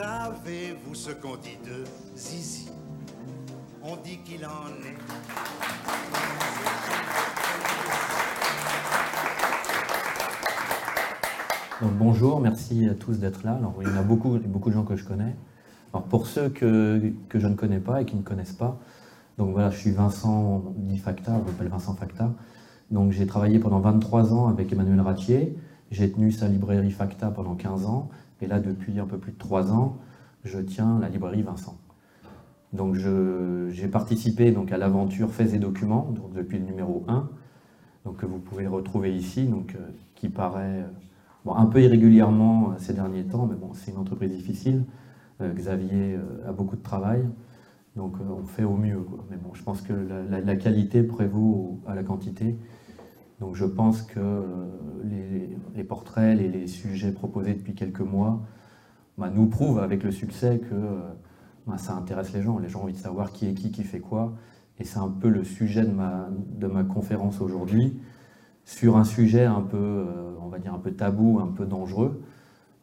[0.00, 1.84] Savez-vous ce qu'on dit de
[2.16, 2.70] Zizi?
[3.82, 4.96] On dit qu'il en est.
[11.98, 13.60] Bonjour, merci à tous d'être là.
[13.82, 15.36] Il y en a beaucoup, beaucoup de gens que je connais.
[16.08, 18.80] Pour ceux que, je ne connais pas et qui ne connaissent pas,
[19.36, 22.32] donc voilà, je suis Vincent dit Facta, on m'appelle Vincent Facta.
[23.10, 25.58] J'ai travaillé pendant 23 ans avec Emmanuel Ratier.
[25.90, 28.08] J'ai tenu sa librairie Facta pendant 15 ans.
[28.40, 29.98] Et là, depuis un peu plus de 3 ans,
[30.44, 31.76] je tiens la librairie Vincent.
[32.72, 37.28] Donc j'ai participé donc, à l'aventure Faits et Documents, depuis le numéro 1,
[38.04, 40.86] donc, que vous pouvez retrouver ici, donc, euh, qui paraît
[41.44, 44.84] bon, un peu irrégulièrement euh, ces derniers temps, mais bon, c'est une entreprise difficile.
[45.42, 47.28] Euh, Xavier a beaucoup de travail,
[47.96, 49.04] donc on fait au mieux.
[49.30, 52.56] Mais bon, je pense que la, qualité prévaut à la quantité.
[53.40, 54.42] Donc je pense que
[55.04, 58.42] les, les, portraits, les, les, sujets proposés depuis quelques mois
[59.16, 61.00] bah, nous prouvent avec le succès que
[61.66, 62.58] bah, ça intéresse les gens.
[62.58, 64.34] Les gens ont envie de savoir qui est qui, qui fait quoi.
[64.80, 68.00] Et c'est un peu le sujet de ma, de ma conférence aujourd'hui,
[68.64, 72.22] sur un sujet un peu, euh, on va dire, un peu tabou, un peu dangereux,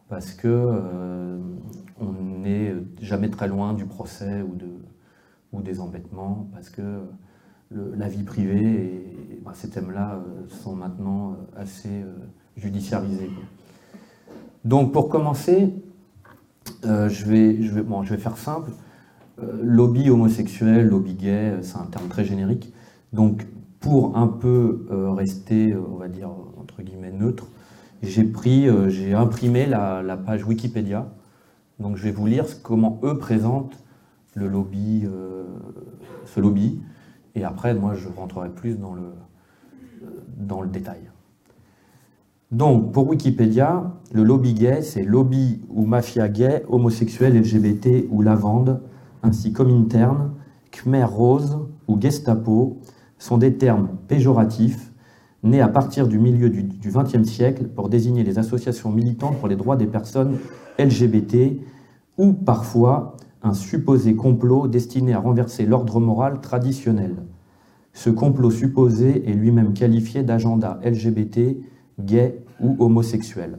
[0.08, 1.39] parce que euh,
[1.99, 4.69] on n'est jamais très loin du procès ou, de,
[5.53, 7.02] ou des embêtements, parce que
[7.71, 12.03] la vie privée et, bah, ces thèmes-là euh, sont maintenant assez
[12.55, 13.29] judiciarisés.
[14.65, 15.73] Donc pour commencer,
[16.85, 18.71] euh, je, vais, je, vais, bon, je vais faire simple.
[19.41, 22.73] Euh, lobby homosexuel, lobby gay, euh, c'est un terme très générique.
[23.13, 23.47] Donc,
[23.79, 27.47] pour un peu rester, on va dire, entre guillemets, neutre,
[28.02, 31.07] j'ai pris, j'ai imprimé la, la, page Wikipédia.
[31.79, 33.77] Donc, je vais vous lire comment eux présentent
[34.33, 35.05] le lobby,
[36.25, 36.81] ce lobby.
[37.38, 39.13] Et après, moi, je rentrerai plus dans le,
[40.38, 41.02] dans le détail.
[42.52, 48.81] Donc, pour Wikipédia, le lobby gay, c'est lobby ou mafia gay, homosexuel, LGBT ou lavande,
[49.21, 50.31] ainsi comme interne,
[50.71, 52.80] Khmer Rose ou Gestapo
[53.20, 54.92] sont des termes péjoratifs
[55.43, 59.55] nés à partir du milieu du XXe siècle pour désigner les associations militantes pour les
[59.55, 60.37] droits des personnes
[60.80, 61.59] LGBT
[62.17, 63.15] ou parfois
[63.53, 67.15] supposé complot destiné à renverser l'ordre moral traditionnel.
[67.93, 71.57] Ce complot supposé est lui-même qualifié d'agenda LGBT
[71.99, 73.57] gay ou homosexuel.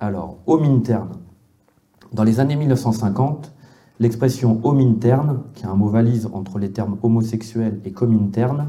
[0.00, 1.12] Alors, homme interne.
[2.12, 3.52] Dans les années 1950,
[3.98, 8.68] l'expression homme interne, qui est un mot valise entre les termes homosexuel et interne,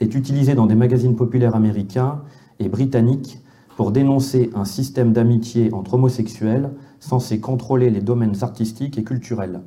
[0.00, 2.22] est utilisée dans des magazines populaires américains
[2.60, 3.40] et britanniques
[3.76, 6.70] pour dénoncer un système d'amitié entre homosexuels
[7.00, 9.60] censé contrôler les domaines artistiques et culturels.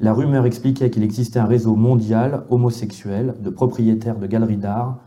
[0.00, 5.00] La rumeur expliquait qu'il existait un réseau mondial homosexuel de propriétaires de galeries d'art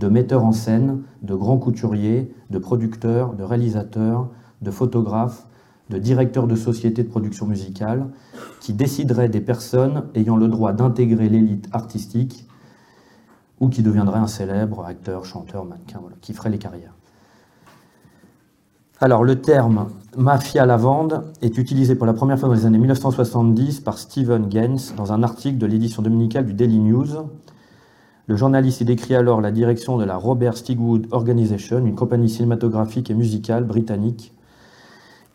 [0.00, 4.28] de metteurs en scène, de grands couturiers, de producteurs, de réalisateurs,
[4.62, 5.46] de photographes,
[5.90, 8.08] de directeurs de sociétés de production musicale,
[8.60, 12.46] qui décideraient des personnes ayant le droit d'intégrer l'élite artistique
[13.58, 16.94] ou qui deviendraient un célèbre acteur, chanteur, mannequin, qui ferait les carrières.
[19.02, 19.86] Alors, le terme
[20.18, 24.78] mafia lavande est utilisé pour la première fois dans les années 1970 par Stephen Gaines
[24.94, 27.06] dans un article de l'édition dominicale du Daily News,
[28.26, 33.10] le journaliste y décrit alors la direction de la Robert Stigwood Organization, une compagnie cinématographique
[33.10, 34.34] et musicale britannique.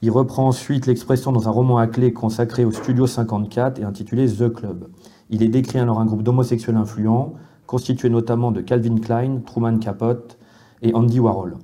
[0.04, 4.28] Il reprend ensuite l'expression dans un roman à clé consacré au Studio 54 et intitulé
[4.28, 4.90] The Club.
[5.32, 7.34] Il est décrit alors un groupe d'homosexuels influents,
[7.66, 10.38] constitué notamment de Calvin Klein, Truman Capote
[10.84, 11.58] et Andy Warhol.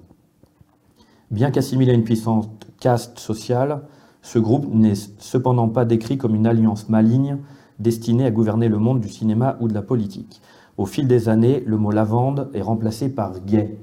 [1.32, 3.84] Bien qu'assimilé à une puissante caste sociale,
[4.22, 7.38] ce groupe n'est cependant pas décrit comme une alliance maligne
[7.80, 10.42] destinée à gouverner le monde du cinéma ou de la politique.
[10.78, 13.80] Au fil des années, le mot lavande est remplacé par gay.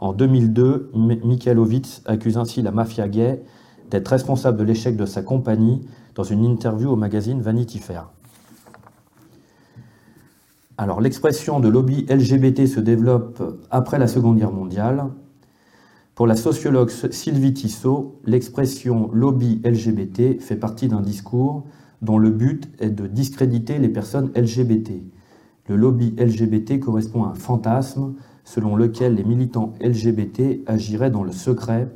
[0.00, 3.42] En 2002, Mikhailovitz accuse ainsi la mafia gay
[3.90, 5.80] d'être responsable de l'échec de sa compagnie
[6.14, 8.10] dans une interview au magazine Vanity Fair.
[10.76, 15.06] Alors l'expression de lobby LGBT se développe après la Seconde Guerre mondiale.
[16.14, 21.64] Pour la sociologue Sylvie Tissot, l'expression lobby LGBT fait partie d'un discours
[22.02, 24.90] dont le but est de discréditer les personnes LGBT.
[25.68, 28.14] Le lobby LGBT correspond à un fantasme
[28.44, 31.88] selon lequel les militants LGBT agiraient dans le secret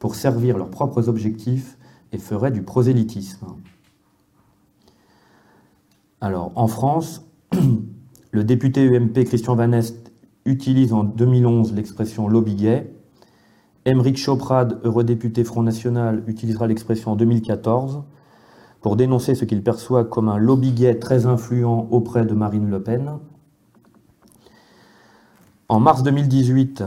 [0.00, 1.78] pour servir leurs propres objectifs
[2.10, 3.46] et feraient du prosélytisme.
[6.20, 7.28] Alors, en France,
[8.32, 10.12] le député UMP Christian Van Est
[10.46, 12.92] utilise en 2011 l'expression lobby gay.
[13.84, 18.02] Émeric Choprade, eurodéputé Front National, utilisera l'expression en 2014
[18.80, 22.82] pour dénoncer ce qu'il perçoit comme un lobby gay très influent auprès de Marine Le
[22.82, 23.18] Pen.
[25.68, 26.84] En mars 2018,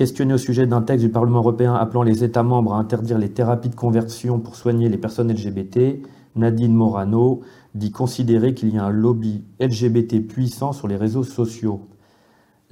[0.00, 3.28] Questionné au sujet d'un texte du Parlement européen appelant les États membres à interdire les
[3.28, 6.00] thérapies de conversion pour soigner les personnes LGBT,
[6.36, 7.42] Nadine Morano
[7.74, 11.82] dit considérer qu'il y a un lobby LGBT puissant sur les réseaux sociaux.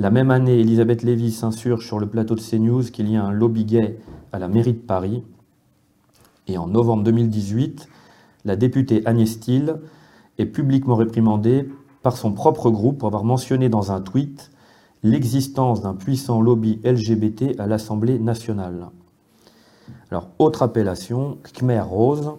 [0.01, 3.33] La même année, Elisabeth Lévy s'insurge sur le plateau de CNews qu'il y a un
[3.33, 3.99] lobby gay
[4.31, 5.25] à la mairie de Paris.
[6.47, 7.89] Et en novembre 2018,
[8.45, 9.81] la députée Agnès Steele
[10.39, 11.69] est publiquement réprimandée
[12.05, 14.53] par son propre groupe pour avoir mentionné dans un tweet
[15.03, 18.91] l'existence d'un puissant lobby LGBT à l'Assemblée nationale.
[20.13, 22.35] Alors, autre appellation, Khmer Rose.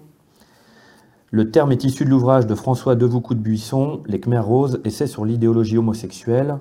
[1.32, 5.08] Le terme est issu de l'ouvrage de François Devoucou de Buisson, Les Khmer Roses, essai
[5.08, 6.58] sur l'idéologie homosexuelle.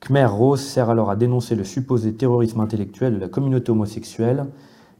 [0.00, 4.46] Khmer Rose sert alors à dénoncer le supposé terrorisme intellectuel de la communauté homosexuelle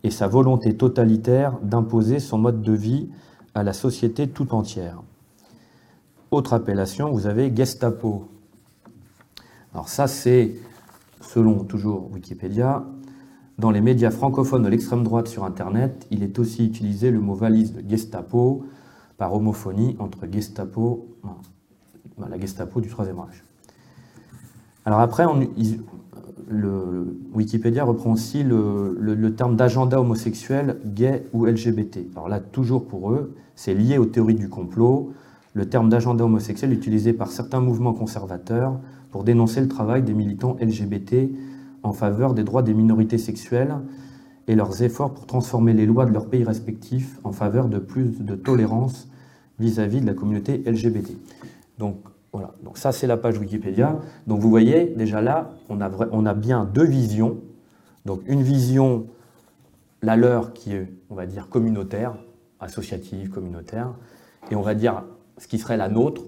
[0.03, 3.09] et sa volonté totalitaire d'imposer son mode de vie
[3.55, 5.03] à la société tout entière.
[6.31, 8.29] Autre appellation, vous avez Gestapo.
[9.73, 10.55] Alors ça, c'est,
[11.21, 12.85] selon toujours Wikipédia,
[13.59, 17.35] dans les médias francophones de l'extrême droite sur Internet, il est aussi utilisé le mot
[17.35, 18.65] valise de Gestapo
[19.17, 21.09] par homophonie entre Gestapo,
[22.19, 23.43] la Gestapo du Troisième Reich.
[24.89, 25.27] Alors après,
[26.49, 32.07] le Wikipédia reprend aussi le, terme d'agenda homosexuel, gay ou LGBT.
[32.17, 35.13] Alors là, toujours pour eux, c'est lié aux théories du complot.
[35.53, 38.81] Le terme d'agenda homosexuel utilisé par certains mouvements conservateurs
[39.11, 41.29] pour dénoncer le travail des militants LGBT
[41.83, 43.75] en faveur des droits des minorités sexuelles
[44.47, 48.25] et leurs efforts pour transformer les lois de leurs pays respectifs en faveur de plus
[48.25, 49.07] de tolérance
[49.59, 51.11] vis-à-vis -vis de la communauté LGBT.
[51.79, 51.97] Donc
[52.33, 53.99] voilà, donc ça c'est la page Wikipédia.
[54.27, 57.39] Donc vous voyez, déjà là, on a, on a bien deux visions.
[58.05, 59.07] Donc une vision,
[60.03, 62.17] la leur, qui est, on va dire, communautaire,
[62.61, 63.95] associative, communautaire,
[64.51, 65.05] et on va dire
[65.39, 66.23] ce qui serait la nôtre,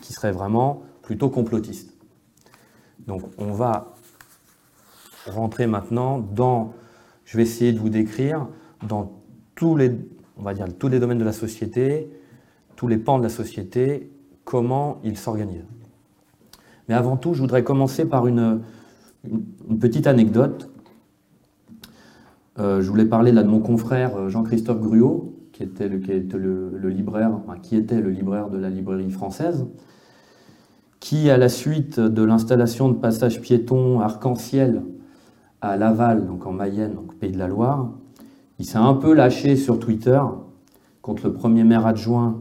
[0.00, 1.94] qui serait vraiment plutôt complotiste.
[3.06, 3.94] Donc on va
[5.26, 6.72] rentrer maintenant dans,
[7.24, 8.48] je vais essayer de vous décrire,
[8.86, 9.12] dans
[9.54, 9.92] tous les,
[10.38, 12.10] on va dire, tous les domaines de la société,
[12.76, 14.10] tous les pans de la société,
[14.50, 15.62] comment ils s'organisent.
[16.88, 18.62] Mais avant tout, je voudrais commencer par une,
[19.78, 20.68] petite anecdote.
[22.58, 27.30] Euh, je voulais parler là de mon confrère euh, Jean-Christophe Gruot, qui était, le, libraire,
[27.62, 29.66] qui était le libraire de la librairie française,
[30.98, 34.82] qui, à la suite de l'installation de passages piétons arc-en-ciel
[35.60, 37.92] à Laval, donc en Mayenne, donc pays de la Loire,
[38.58, 40.20] il s'est un peu lâché sur Twitter
[41.02, 42.40] contre le premier maire adjoint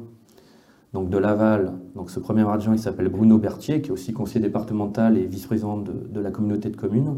[0.93, 1.73] donc de Laval.
[1.95, 5.77] Donc ce premier adjoint, il s'appelle Bruno Berthier, qui est aussi conseiller départemental et vice-président
[5.77, 7.17] de, la communauté de communes.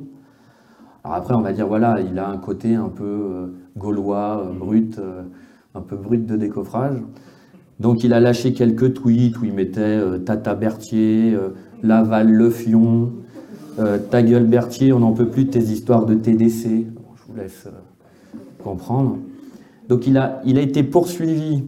[1.03, 3.47] Alors après, on va dire, voilà, il a un côté un peu euh,
[3.77, 5.23] gaulois, euh, brut, euh,
[5.73, 6.97] un peu brut de décoffrage.
[7.79, 11.35] Donc il a lâché quelques tweets où il mettait Tata Berthier,
[11.81, 13.11] Laval Le Fion,
[14.11, 16.67] Ta gueule Berthier, on n'en peut plus de tes histoires de TDC.
[16.67, 17.67] je vous laisse
[18.63, 19.17] comprendre.
[19.89, 21.63] Donc il a, il a été poursuivi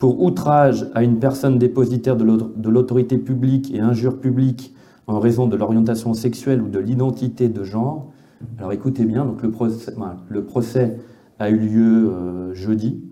[0.00, 4.74] pour outrage à une personne dépositaire de l'autorité publique et injure publique
[5.06, 8.10] en raison de l'orientation sexuelle ou de l'identité de genre.
[8.58, 10.96] Alors écoutez bien, donc le, procès,
[11.38, 13.04] a eu lieu euh, jeudi.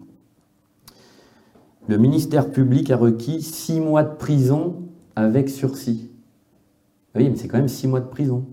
[1.88, 4.76] Le ministère public a requis six mois de prison
[5.14, 6.10] avec sursis.
[7.14, 8.46] Oui, mais c'est quand même six mois de prison.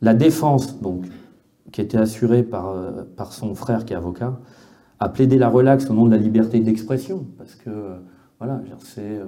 [0.00, 1.04] La défense, donc,
[1.72, 4.38] qui était assurée par, euh, par son frère qui est avocat,
[5.02, 7.70] à plaider la relaxe au nom de la liberté d'expression, parce que,
[8.38, 8.60] voilà,
[8.98, 9.24] euh,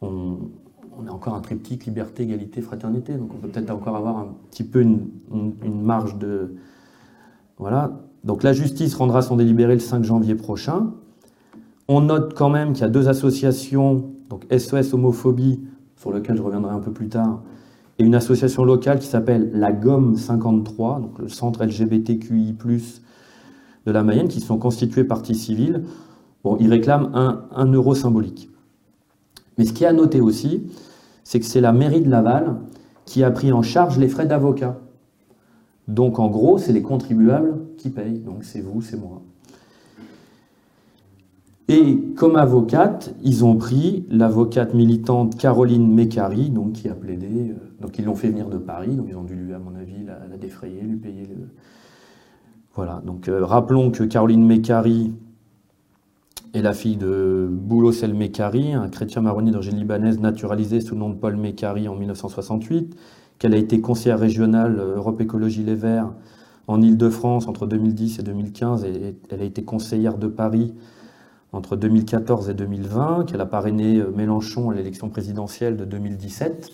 [0.00, 4.28] on, est encore un triptyque liberté, égalité, fraternité, donc on peut peut-être encore avoir un
[4.50, 5.10] petit peu une,
[5.82, 6.54] marge de...
[7.58, 8.00] Voilà.
[8.24, 10.92] Donc la justice rendra son délibéré le 5 janvier prochain.
[11.86, 15.60] On note quand même qu'il y a deux associations, donc SOS Homophobie,
[15.96, 17.42] sur lequel je reviendrai un peu plus tard,
[17.98, 22.54] et une association locale qui s'appelle la GOM 53, donc le Centre LGBTQI+,
[23.88, 25.84] de la Mayenne qui sont constitués partie civile.
[26.44, 28.50] Bon, ils réclament un, euro symbolique.
[29.56, 30.62] Mais ce qui est à noter aussi,
[31.24, 32.56] c'est que c'est la mairie de Laval
[33.06, 34.78] qui a pris en charge les frais d'avocat.
[35.88, 38.18] Donc en gros, c'est les contribuables qui payent.
[38.18, 39.22] Donc c'est vous, c'est moi.
[41.68, 47.50] Et comme avocate, ils ont pris l'avocate militante Caroline Mécari, donc qui a plaidé.
[47.50, 50.04] Euh, donc ils l'ont fait venir de Paris, donc ils ont dû, à mon avis,
[50.04, 51.48] la, la défrayer, lui payer le,
[52.78, 55.12] voilà, donc euh, rappelons que Caroline Mécari
[56.54, 61.00] est la fille de Boulos El Mécari, un chrétien marronnier d'origine libanaise naturalisé sous le
[61.00, 62.94] nom de Paul Mécari en 1968,
[63.40, 66.12] qu'elle a été conseillère régionale euh, Europe Écologie Les Verts
[66.68, 70.72] en Ile-de-France entre 2010 et 2015, et elle a été conseillère de Paris
[71.52, 76.70] entre 2014 et 2020, qu'elle a parrainé euh, Mélenchon à l'élection présidentielle de 2017.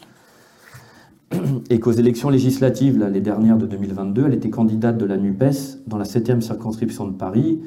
[1.71, 5.87] et qu'aux élections législatives, là, les dernières de 2022, elle était candidate de la NUPES
[5.87, 7.61] dans la 7e circonscription de Paris.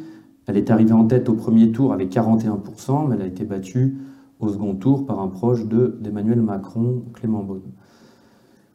[0.45, 3.97] Elle est arrivée en tête au premier tour avec 41%, mais elle a été battue
[4.39, 7.71] au second tour par un proche d'Emmanuel Macron, Clément Beaune.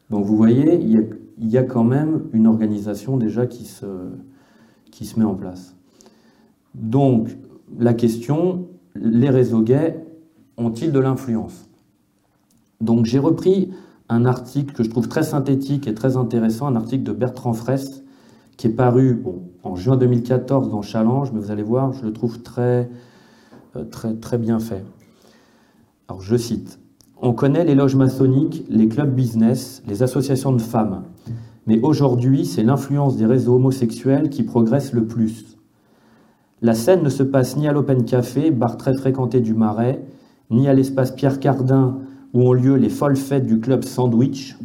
[0.09, 3.85] Donc vous voyez, il y, a, quand même une organisation déjà qui se,
[4.91, 5.75] qui se met en place.
[6.75, 7.29] Donc
[7.79, 10.03] la question, les réseaux gays
[10.57, 11.69] ont-ils de l'influence?
[12.81, 13.71] Donc j'ai repris
[14.13, 18.03] un article que je trouve très synthétique et très intéressant, un article de Bertrand Fraisse,
[18.57, 19.23] qui est paru
[19.63, 22.89] en juin 2014 dans Challenge, mais vous allez voir, je le trouve très,
[23.75, 24.85] euh, très, très bien fait.
[26.07, 26.79] Alors je cite,
[27.21, 31.03] On connaît les loges maçonniques, les clubs business, les associations de femmes,
[31.65, 35.57] mais aujourd'hui c'est l'influence des réseaux homosexuels qui progresse le plus.
[36.61, 40.03] La scène ne se passe ni à l'Open Café, bar très fréquenté du Marais,
[40.49, 41.99] ni à l'espace Pierre Cardin
[42.33, 44.57] où ont lieu les folles fêtes du club Sandwich,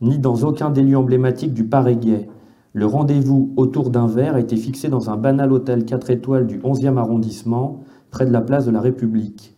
[0.00, 2.28] ni dans aucun des lieux emblématiques du Paris-Gay.
[2.72, 6.58] Le rendez-vous autour d'un verre a été fixé dans un banal hôtel 4 étoiles du
[6.58, 9.56] 11e arrondissement, près de la place de la République.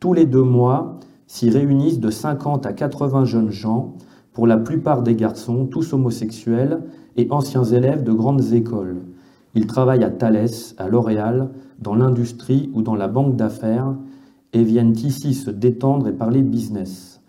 [0.00, 3.94] Tous les deux mois, s'y réunissent de 50 à 80 jeunes gens,
[4.32, 6.80] pour la plupart des garçons, tous homosexuels
[7.16, 8.96] et anciens élèves de grandes écoles.
[9.54, 13.94] Ils travaillent à Thales, à L'Oréal, dans l'industrie ou dans la banque d'affaires
[14.54, 17.20] et viennent ici se détendre et parler business.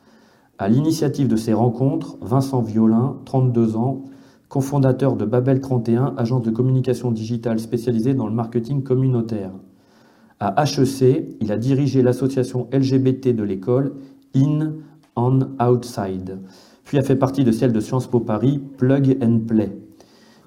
[0.58, 4.06] À l'initiative de ces rencontres, Vincent Violin, 32 ans,
[4.48, 9.52] cofondateur de Babel 31, agence de communication digitale spécialisée dans le marketing communautaire.
[10.40, 13.96] À HEC, il a dirigé l'association LGBT de l'école
[14.36, 14.76] In
[15.18, 16.40] on Outside,
[16.84, 19.78] puis a fait partie de celle de Sciences Po Paris, Plug and Play.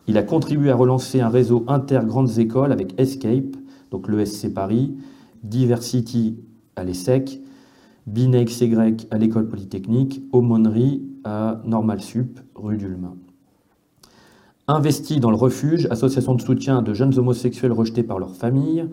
[0.07, 3.57] Il a contribué à relancer un réseau inter-grandes écoles avec Escape,
[3.91, 4.95] donc l'ESC Paris,
[5.43, 6.39] Diversity
[6.79, 7.41] à l'ESSEC,
[8.07, 8.75] BINEXY
[9.11, 13.17] à l'École Polytechnique, Aumônerie à Normal Sup, rue d'Ulmain.
[14.67, 18.89] Investi dans le refuge, association de soutien de jeunes homosexuels rejetés par leur famille,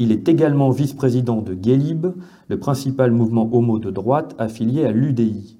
[0.00, 2.06] il est également vice-président de Guélib,
[2.46, 5.58] le principal mouvement homo de droite affilié à l'UDI.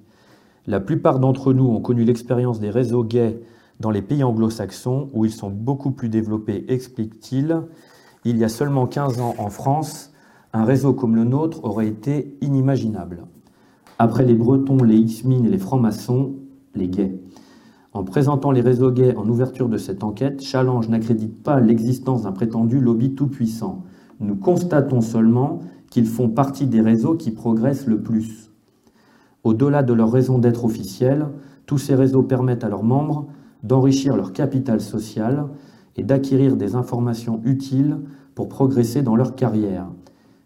[0.65, 3.41] La plupart d'entre nous ont connu l'expérience des réseaux gays
[3.81, 7.63] dans les pays anglo-saxons où ils sont beaucoup plus développés, explique-t-il.
[8.23, 10.13] Il y a seulement 15 ans en France,
[10.53, 13.25] un réseau comme le nôtre aurait été inimaginable.
[13.99, 16.35] Après les Bretons, les X-Min et les francs-maçons,
[16.73, 17.19] les gays.
[17.93, 22.31] En présentant les réseaux gays en ouverture de cette enquête, Challenge n'accrédite pas l'existence d'un
[22.31, 23.83] prétendu lobby tout-puissant.
[24.19, 28.51] Nous constatons seulement qu'ils font partie des réseaux qui progressent le plus.
[29.43, 31.27] Au-delà de leur raison d'être officielle,
[31.65, 33.27] tous ces réseaux permettent à leurs membres
[33.63, 35.47] d'enrichir leur capital social
[35.97, 37.97] et d'acquérir des informations utiles
[38.35, 39.87] pour progresser dans leur carrière.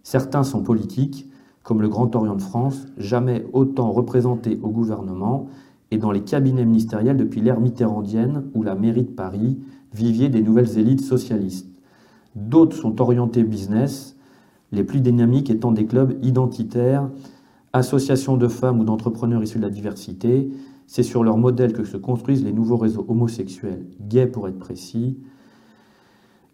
[0.03, 1.29] Certains sont politiques,
[1.63, 5.47] comme le Grand Orient de France, jamais autant représenté au gouvernement
[5.91, 9.59] et dans les cabinets ministériels depuis l'ère mitterrandienne ou la mairie de Paris,
[9.93, 11.69] vivier des nouvelles élites socialistes.
[12.35, 14.17] D'autres sont orientés business,
[14.71, 17.09] les plus dynamiques étant des clubs identitaires,
[17.71, 20.51] associations de femmes ou d'entrepreneurs issus de la diversité.
[20.87, 25.17] C'est sur leur modèle que se construisent les nouveaux réseaux homosexuels, gays pour être précis,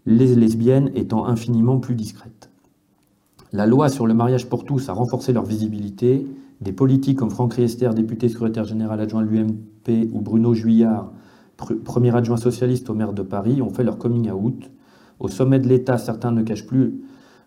[0.05, 2.48] les lesbiennes étant infiniment plus discrètes.
[3.51, 6.27] La loi sur le mariage pour tous a renforcé leur visibilité.
[6.61, 11.11] Des politiques comme Franck Riester, député secrétaire général adjoint de l'UMP, ou Bruno Juillard,
[11.83, 14.69] premier adjoint socialiste au maire de Paris, ont fait leur coming out.
[15.19, 17.01] Au sommet de l'État, certains ne cachent plus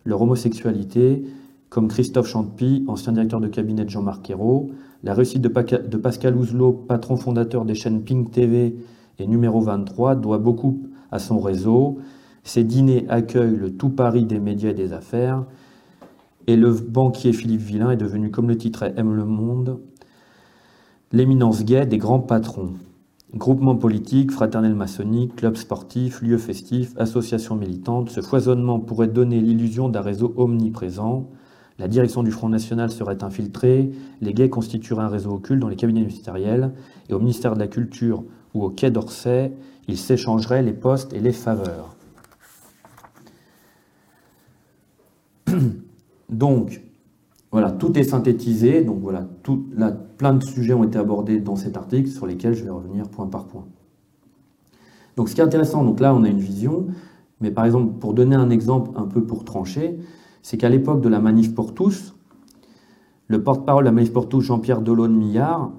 [0.05, 1.25] leur homosexualité,
[1.69, 4.71] comme Christophe Champy, ancien directeur de cabinet de Jean-Marc Ayrault.
[5.05, 8.77] La réussite de Pascal Ouzelot, patron fondateur des chaînes Pink TV
[9.21, 10.83] et numéro 23, doit beaucoup
[11.13, 11.99] à son réseau.
[12.43, 15.45] Ses dîners accueillent le tout Paris des médias et des affaires.
[16.47, 19.79] Et le banquier Philippe Villain est devenu, comme le titre Aime le monde,
[21.13, 22.75] l'éminence gay des grands patrons.
[23.35, 29.89] Groupements politiques, fraternels maçonniques, clubs sportifs, lieux festifs, associations militantes, ce foisonnement pourrait donner l'illusion
[29.89, 31.31] d'un réseau omniprésent.
[31.79, 35.77] La direction du Front National serait infiltrée, les gays constitueraient un réseau occulte dans les
[35.77, 36.73] cabinets ministériels,
[37.09, 39.53] et au ministère de la Culture ou au Quai d'Orsay,
[39.89, 41.97] ils s'échangeraient les postes et les faveurs.
[46.33, 46.83] Donc,
[47.53, 48.83] voilà, tout est synthétisé.
[48.83, 49.67] Donc voilà, tout,
[50.17, 53.27] plein de sujets ont été abordés dans cet article sur lesquels je vais revenir point
[53.27, 53.67] par point.
[55.17, 56.87] Donc ce qui est intéressant, donc là on a une vision,
[57.43, 59.99] mais par exemple, pour donner un exemple un peu pour trancher,
[60.41, 62.15] c'est qu'à l'époque de la manif pour tous,
[63.29, 65.71] le porte-parole de la manif pour tous, Jean-Pierre Delaune-Millard,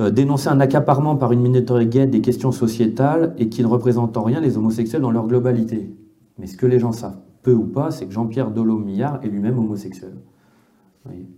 [0.00, 4.16] euh, dénonçait un accaparement par une minorité gay des questions sociétales et qui ne représente
[4.16, 5.94] en rien les homosexuels dans leur globalité.
[6.38, 9.58] Mais ce que les gens savent peu ou pas, c'est que Jean-Pierre Delot-Millard est lui-même
[9.58, 10.14] homosexuel.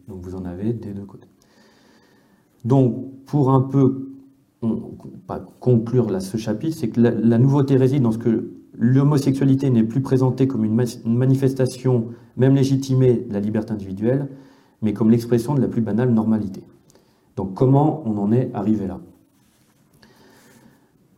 [0.09, 1.29] Donc vous en avez des deux côtés.
[2.65, 4.09] Donc, pour un peu
[5.61, 10.01] conclure là, ce chapitre, c'est que la, nouveauté réside dans ce que l'homosexualité n'est plus
[10.01, 14.29] présentée comme une, manifestation, même légitimée, de la liberté individuelle,
[14.83, 16.63] mais comme l'expression de la plus banale normalité.
[17.37, 19.01] Donc comment on en est arrivé là?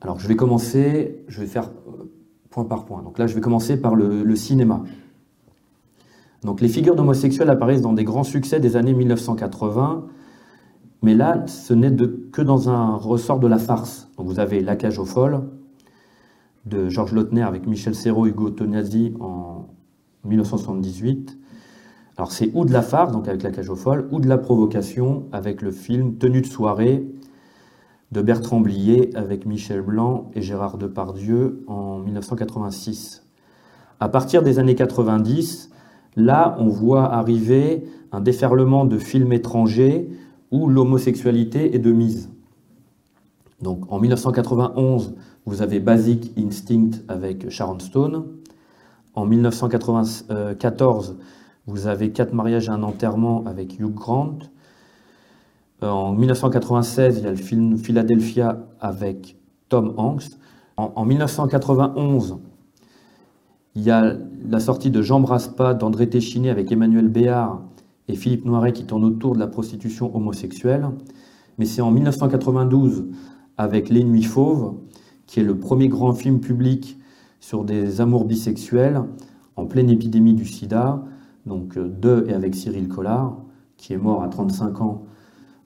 [0.00, 2.04] Alors je vais commencer, je vais faire euh,
[2.64, 3.02] par point.
[3.02, 4.82] Donc là je vais commencer par le, cinéma.
[6.42, 10.04] Donc les figures d'homosexuels apparaissent dans des grands succès des années 1980,
[11.02, 11.94] mais là ce n'est
[12.32, 14.08] que dans un ressort de la farce.
[14.16, 15.42] Donc vous avez La cage aux folles
[16.66, 19.68] de Georges Lautner avec Michel Serrault et Hugo Tognazzi en
[20.24, 21.38] 1978,
[22.16, 24.38] alors c'est ou de la farce, donc avec la cage aux folles, ou de la
[24.38, 27.06] provocation avec le film Tenue de soirée
[28.12, 33.22] de Bertrand Blier avec Michel Blanc et Gérard Depardieu en 1986.
[34.00, 35.70] À partir des années 90,
[36.16, 40.08] là on voit arriver un déferlement de films étrangers
[40.50, 42.30] où l'homosexualité est de mise.
[43.60, 48.24] Donc en 1991, vous avez Basic Instinct avec Sharon Stone.
[49.14, 51.16] En 1994,
[51.66, 54.38] vous avez Quatre mariages et un enterrement avec Hugh Grant.
[55.82, 59.37] Euh, en 1996, il y a le film Philadelphia avec
[59.68, 60.25] Tom Hanks.
[60.76, 62.38] En, 1991,
[63.75, 64.14] il y a
[64.49, 67.62] la sortie de Jean Braspa d'André Téchiné avec Emmanuel Béard
[68.06, 70.88] et Philippe Noiret qui tourne autour de la prostitution homosexuelle.
[71.58, 73.06] Mais c'est en 1992
[73.56, 74.75] avec Les Nuits Fauves,
[75.26, 76.97] qui est le premier grand film public
[77.40, 79.02] sur des amours bisexuels
[79.56, 81.02] en pleine épidémie du sida,
[81.44, 83.37] donc euh, de et avec Cyril Collard,
[83.76, 85.02] qui est mort à 35 ans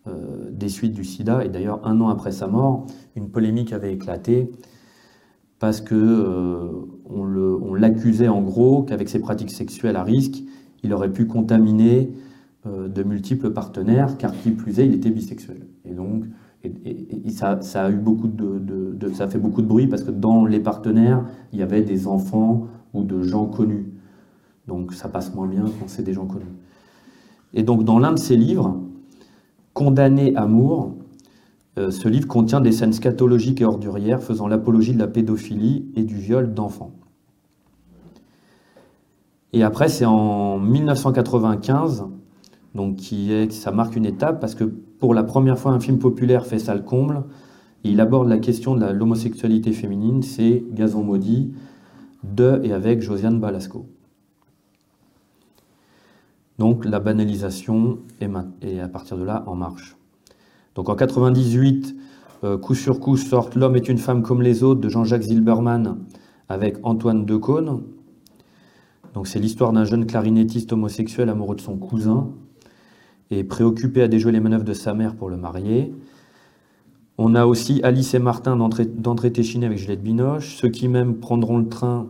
[0.06, 3.92] euh, des suites du sida, et d'ailleurs un an après sa mort, une polémique avait
[3.92, 4.50] éclaté
[5.58, 6.68] parce que euh,
[7.08, 10.42] on l'accusait en gros qu'avec ses pratiques sexuelles à risque,
[10.82, 12.10] il aurait pu contaminer
[12.64, 15.66] de multiples partenaires, car qui plus est, il était bisexuel.
[15.84, 16.24] Et donc,
[16.64, 20.60] et, ça, a eu beaucoup de, ça fait beaucoup de bruit parce que dans les
[20.60, 23.92] partenaires, il y avait des enfants ou de gens connus.
[24.68, 26.44] Donc ça passe moins bien quand c'est des gens connus.
[27.52, 28.80] Et donc dans l'un de ses livres,
[29.74, 30.94] Condamné amour,
[31.78, 36.02] euh, ce livre contient des scènes scatologiques et ordurières faisant l'apologie de la pédophilie et
[36.02, 36.92] du viol d'enfants.
[39.54, 42.04] Et après, c'est en 1995,
[42.74, 45.98] donc qui est, ça marque une étape parce que pour la première fois, un film
[45.98, 47.24] populaire fait ça le comble.
[47.84, 51.52] il aborde la question de l'homosexualité féminine, c'est Gazon maudit
[52.22, 53.86] de et avec Josiane Balasco.
[56.58, 59.96] Donc la banalisation est, à partir de là en marche.
[60.74, 61.96] Donc en 98,
[62.44, 65.98] euh, coup sur coup sort L'homme est une femme comme les autres de Jean-Jacques Zilberman
[66.48, 67.82] avec Antoine Decaune.
[69.14, 72.30] Donc c'est l'histoire d'un jeune clarinettiste homosexuel amoureux de son cousin
[73.30, 75.92] et préoccupé à déjouer les manœuvres de sa mère pour le marier.
[77.18, 81.58] On a aussi Alice et Martin d'André Téchiné avec Juliette Binoche, ceux qui même prendront
[81.58, 82.08] le train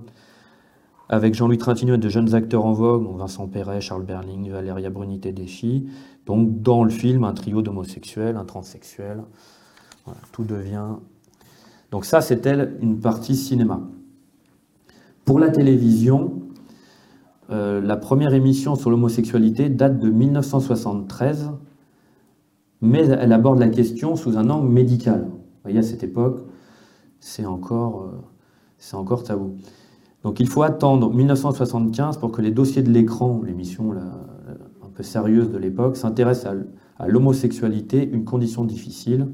[1.13, 5.31] avec Jean-Louis Trintignant et de jeunes acteurs en vogue, Vincent Perret, Charles Berling, Valéria Brunité
[5.31, 5.87] Déchy.
[6.25, 9.23] Donc dans le film, un trio d'homosexuels, un transsexuel.
[10.33, 10.87] tout devient.
[11.91, 13.83] Donc ça, c'était une partie cinéma.
[15.27, 16.33] Pour la télévision,
[17.51, 21.51] euh, la première émission sur l'homosexualité date de 1973,
[22.81, 25.27] mais elle aborde la question sous un angle médical.
[25.29, 26.41] Vous voyez, à cette époque,
[27.21, 28.19] c'est encore, euh,
[28.79, 29.59] c'est encore tabou.
[30.25, 35.51] Donc il faut attendre 1975 pour que les dossiers de l'écran, l'émission un peu sérieuse
[35.51, 36.55] de l'époque, s'intéressent
[36.99, 39.29] à, l'homosexualité, une condition difficile.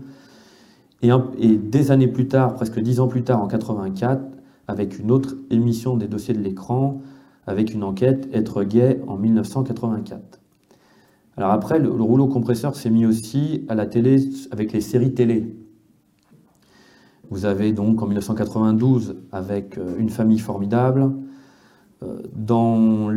[1.02, 1.10] Et,
[1.56, 4.22] des années plus tard, presque dix ans plus tard, en 84,
[4.66, 7.02] avec une autre émission des dossiers de l'écran,
[7.46, 10.40] avec une enquête Être gay en 1984.
[11.36, 14.16] Alors après, le rouleau compresseur s'est mis aussi à la télé
[14.50, 15.54] avec les séries télé.
[17.30, 21.12] Vous avez donc en 1992 avec euh, Une famille formidable,
[22.02, 23.10] euh, dans,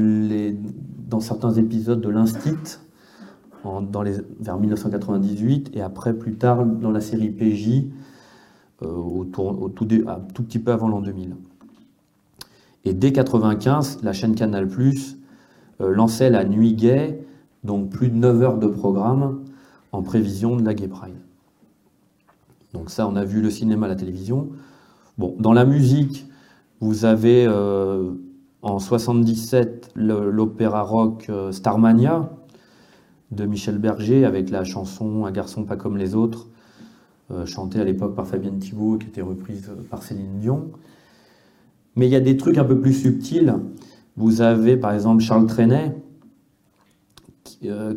[1.20, 2.80] certains épisodes de l'Instit,
[4.40, 7.86] vers 1998, et après plus tard dans la série PJ,
[8.82, 11.36] euh, tout, petit peu avant l'an 2000.
[12.84, 15.18] Et dès 1995, la chaîne Canal Plus
[15.80, 17.24] lançait la Nuit Gay,
[17.64, 19.42] donc plus de 9 heures de programme
[19.92, 21.16] en prévision de la Gay Pride.
[22.74, 24.50] Donc ça, on a vu le cinéma, la télévision.
[25.18, 26.26] Dans la musique,
[26.80, 28.12] vous avez euh,
[28.62, 32.32] en 77 l'opéra rock euh, Starmania
[33.32, 36.48] de Michel Berger avec la chanson Un garçon pas comme les autres,
[37.30, 40.72] euh, chantée à l'époque par Fabienne Thibault qui était reprise par Céline Dion.
[41.96, 43.54] Mais il y a des trucs un peu plus subtils.
[44.16, 45.96] Vous avez par exemple Charles Trenet,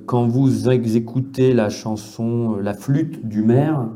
[0.06, 3.88] quand vous écoutez la chanson La flûte du maire,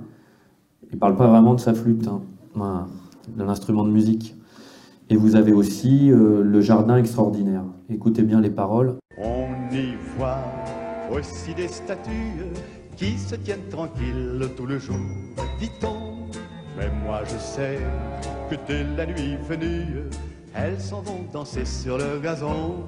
[0.90, 2.86] il ne parle pas vraiment de sa flûte, hein,
[3.36, 4.34] de l'instrument de musique.
[5.10, 7.64] Et vous avez aussi Le jardin extraordinaire.
[7.88, 8.96] Écoutez bien les paroles.
[9.18, 10.44] On y voit
[11.10, 12.44] aussi des statues
[12.96, 14.96] qui se tiennent tranquilles tout le jour,
[15.58, 16.26] dit-on.
[16.76, 17.78] Mais moi je sais
[18.50, 20.04] que dès la nuit venue,
[20.54, 22.84] elles s'en vont danser sur le gazon.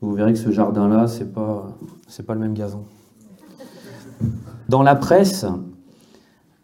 [0.00, 2.84] Vous verrez que ce jardin-là, c'est pas, c'est pas le même gazon.
[4.68, 5.46] Dans la presse,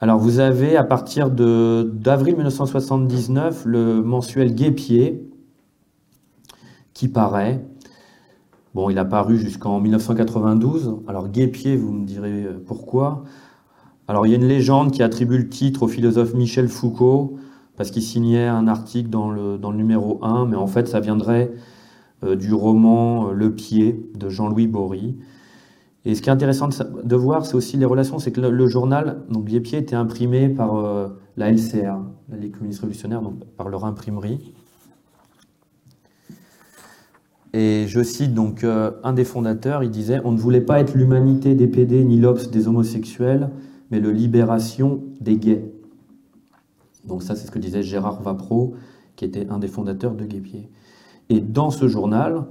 [0.04, 5.26] alors vous avez à partir d'avril 1979 le mensuel Guépier
[6.92, 7.64] qui paraît
[8.74, 10.96] Bon, il a paru jusqu'en 1992.
[11.08, 13.24] Alors, Guépier, vous me direz euh, pourquoi.
[14.06, 17.38] Alors, il y a une légende qui attribue le titre au philosophe Michel Foucault,
[17.78, 21.00] parce qu'il signait un article dans le, dans le numéro 1, mais en fait, ça
[21.00, 21.50] viendrait
[22.24, 25.16] euh, du roman euh, Le Pied de Jean-Louis Bory.
[26.04, 29.22] Et ce qui est intéressant de, voir, c'est aussi les relations, c'est que le, journal,
[29.30, 31.96] donc était imprimé par la LCR,
[32.28, 34.52] la Ligue communiste révolutionnaire, donc par leur imprimerie.
[37.54, 40.94] Et je cite donc euh, un des fondateurs, il disait On ne voulait pas être
[40.94, 43.48] l'humanité des PD ni l'Obs des homosexuels,
[43.92, 45.72] mais le libération des gays.
[47.06, 48.74] Donc, ça, c'est ce que disait Gérard Vapro,
[49.14, 50.68] qui était un des fondateurs de Guépier.
[51.28, 52.44] Et dans ce journal,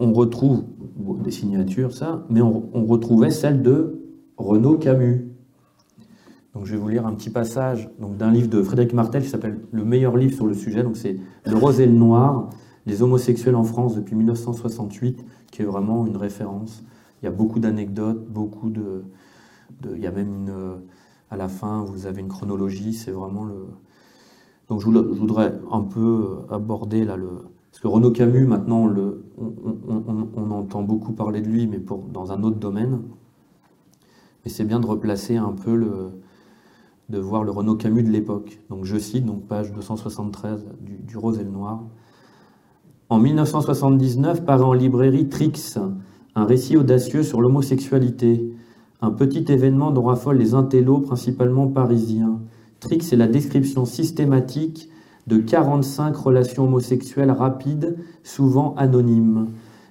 [0.00, 0.64] on retrouve
[1.22, 4.02] des signatures, ça, mais on, retrouvait celle de
[4.36, 5.30] Renaud Camus.
[6.54, 9.60] Donc je vais vous lire un petit passage d'un livre de Frédéric Martel qui s'appelle
[9.70, 10.82] Le meilleur livre sur le sujet.
[10.82, 12.50] Donc c'est Le rose et le noir
[12.86, 16.82] les homosexuels en France depuis 1968, qui est vraiment une référence.
[17.22, 19.04] Il y a beaucoup d'anecdotes, beaucoup de,
[19.94, 20.80] Il y a même une.
[21.32, 23.68] À la fin, vous avez une chronologie, c'est vraiment le.
[24.68, 27.30] Donc je, voudrais un peu aborder là le.
[27.70, 28.92] Parce que Renaud Camus, maintenant,
[29.38, 31.80] on, entend beaucoup parler de lui, mais
[32.12, 33.00] dans un autre domaine.
[34.44, 36.12] Mais c'est bien de replacer un peu
[37.08, 38.60] de voir le Renaud Camus de l'époque.
[38.70, 41.84] Donc je cite, donc page 273 du, du Rose et le Noir.
[43.08, 45.78] En 1979 paraît en librairie Trix,
[46.36, 48.54] un récit audacieux sur l'homosexualité,
[49.00, 52.40] un petit événement dont raffolent les intellos principalement parisiens.
[52.78, 54.88] Trix est la description systématique
[55.30, 59.46] de 45 relations homosexuelles rapides, souvent anonymes.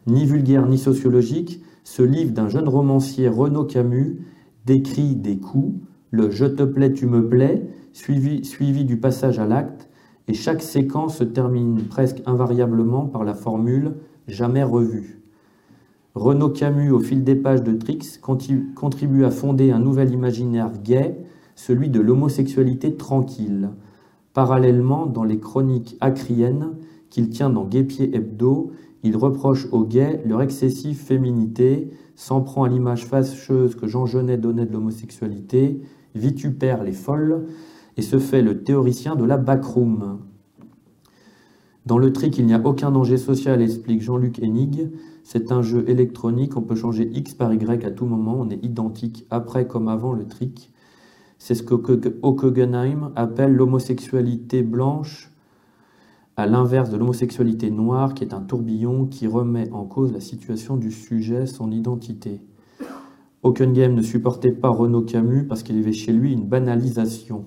[0.06, 4.20] Ni vulgaire ni sociologique, ce livre d'un jeune romancier Renaud Camus
[4.66, 5.80] décrit des coups,
[6.12, 9.90] le je te plais, tu me plais, suivi, suivi du passage à l'acte,
[10.28, 13.94] et chaque séquence se termine presque invariablement par la formule
[14.28, 15.22] jamais revue.
[16.16, 18.20] Renaud Camus, au fil des pages de Trix,
[18.76, 21.18] contribue à fonder un nouvel imaginaire gay,
[21.56, 23.70] celui de l'homosexualité tranquille.
[24.34, 26.76] Parallèlement, dans les chroniques acriennes
[27.10, 28.72] qu'il tient dans Guépier Hebdo,
[29.04, 34.38] il reproche aux gays leur excessive féminité, s'en prend à l'image fâcheuse que Jean Genet
[34.38, 35.82] donnait de l'homosexualité,
[36.16, 37.48] vitupère les folles,
[37.98, 40.20] et se fait le théoricien de la backroom.
[41.86, 44.92] Dans le trick, il n'y a aucun danger social, explique Jean-Luc Hennig.
[45.24, 48.64] C'est un jeu électronique, on peut changer X par Y à tout moment, on est
[48.64, 50.72] identique après comme avant le trick.
[51.40, 51.74] C'est ce que
[52.22, 55.32] Hockenheim appelle l'homosexualité blanche,
[56.38, 60.78] à l'inverse de l'homosexualité noire, qui est un tourbillon qui remet en cause la situation
[60.78, 62.42] du sujet, son identité.
[63.42, 67.46] Hockenheim ne supportait pas Renaud Camus parce qu'il y avait chez lui une banalisation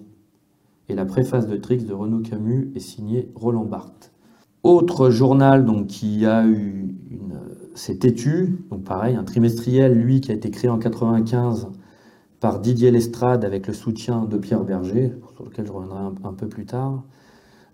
[0.88, 4.12] et la préface de Trix de Renaud Camus est signée Roland Barthes.
[4.62, 7.40] Autre journal donc, qui a eu une.
[7.74, 11.68] C'est Têtu, donc pareil, un trimestriel, lui, qui a été créé en 95
[12.42, 16.48] par Didier Lestrade avec le soutien de Pierre Berger, sur lequel je reviendrai un, peu
[16.48, 17.04] plus tard.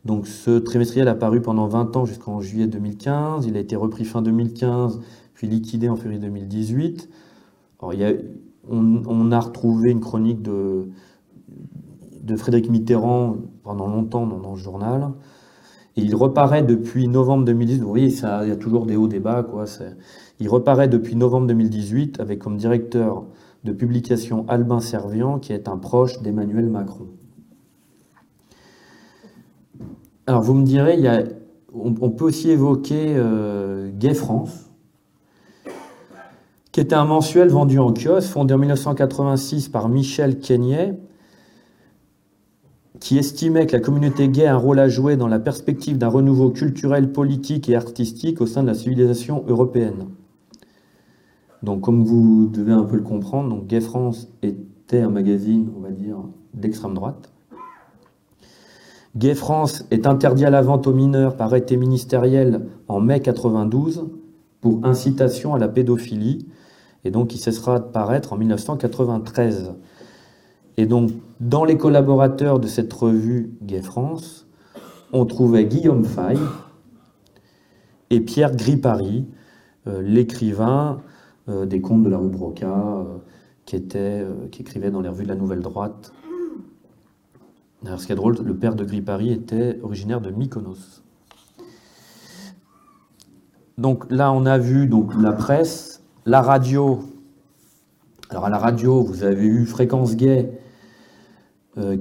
[0.05, 3.47] Donc ce trimestriel a paru pendant 20 ans jusqu'en juillet 2015.
[3.47, 5.01] Il a été repris fin 2015,
[5.33, 7.09] puis liquidé en février 2018.
[7.81, 7.95] Alors,
[8.69, 10.91] on, a retrouvé une chronique de,
[12.23, 15.13] de Frédéric Mitterrand pendant longtemps dans, ce journal.
[15.97, 17.81] Et il reparaît depuis novembre 2018.
[17.81, 19.43] Vous voyez, il y a toujours des hauts, des bas.
[19.45, 19.65] Quoi.
[20.41, 23.25] Il reparaît depuis novembre 2018 avec comme directeur
[23.65, 27.07] de publication Albin Servian, qui est un proche d'Emmanuel Macron.
[30.27, 30.99] Alors vous me direz,
[31.73, 34.71] on, peut aussi évoquer euh, Gay France,
[36.71, 40.99] qui était un mensuel vendu en kiosque, fondé en 1986 par Michel Kenyet,
[43.01, 46.09] qui estimait que la communauté gay a un rôle à jouer dans la perspective d'un
[46.09, 50.09] renouveau culturel, politique et artistique au sein de la civilisation européenne.
[51.63, 55.81] Donc, comme vous devez un peu le comprendre, donc Gay France était un magazine, on
[55.81, 56.17] va dire,
[56.55, 57.33] d'extrême droite.
[59.17, 64.09] Gay France est interdit à la vente aux mineurs par arrêté ministériel en mai 92
[64.61, 66.47] pour incitation à la pédophilie.
[67.05, 69.73] et donc il cessera de paraître en 1993.
[70.77, 74.47] Et donc, dans les collaborateurs de cette revue Gay France,
[75.13, 76.37] on trouvait Guillaume Fay
[78.11, 79.27] et Pierre Gripari,
[79.87, 81.01] euh, l'écrivain
[81.49, 83.19] des contes de la rue Broca, euh,
[83.65, 86.13] qui, était, qui écrivait dans les revues de la Nouvelle Droite.
[87.85, 91.03] Ce qui est drôle, le père de Gripari était originaire de Mykonos.
[93.79, 97.01] Donc là, on a vu donc, la presse, la radio.
[98.31, 100.59] Alors à la radio, vous avez eu Fréquence Gay,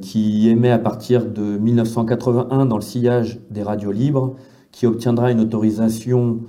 [0.01, 4.35] qui émet à partir de 1981 dans le sillage des radios libres,
[4.71, 6.41] qui obtiendra une autorisation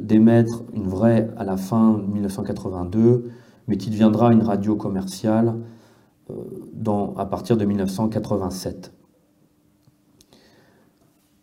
[0.00, 3.30] d'émettre une vraie à la fin 1982,
[3.68, 5.56] mais qui deviendra une radio commerciale
[6.30, 8.92] euh, à partir de 1987.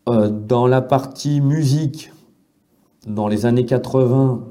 [0.07, 2.11] Euh, dans la partie musique,
[3.05, 4.45] dans les années 80,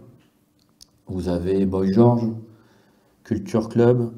[1.07, 2.29] vous avez Boy George,
[3.25, 4.13] Culture Club,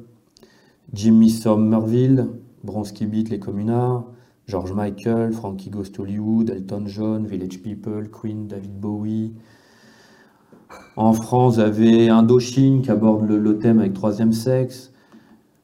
[0.93, 2.27] Jimmy Somerville,
[2.63, 4.05] Bronski Beat, Les Communards,
[4.47, 9.33] George Michael, Frankie Ghost Hollywood, Elton John, Village People, Queen, David Bowie,
[10.95, 14.91] en France, vous avez Indochine qui aborde le, thème avec Troisième Sexe.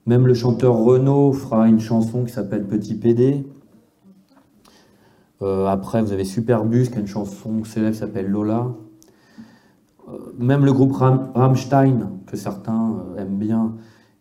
[0.05, 3.45] Même le chanteur Renaud fera une chanson qui s'appelle Petit PD.
[5.41, 8.67] Euh, après, vous avez Superbus qui a une chanson célèbre qui s'appelle Lola.
[10.09, 13.75] Euh, même le groupe Rammstein, que certains euh, aiment bien,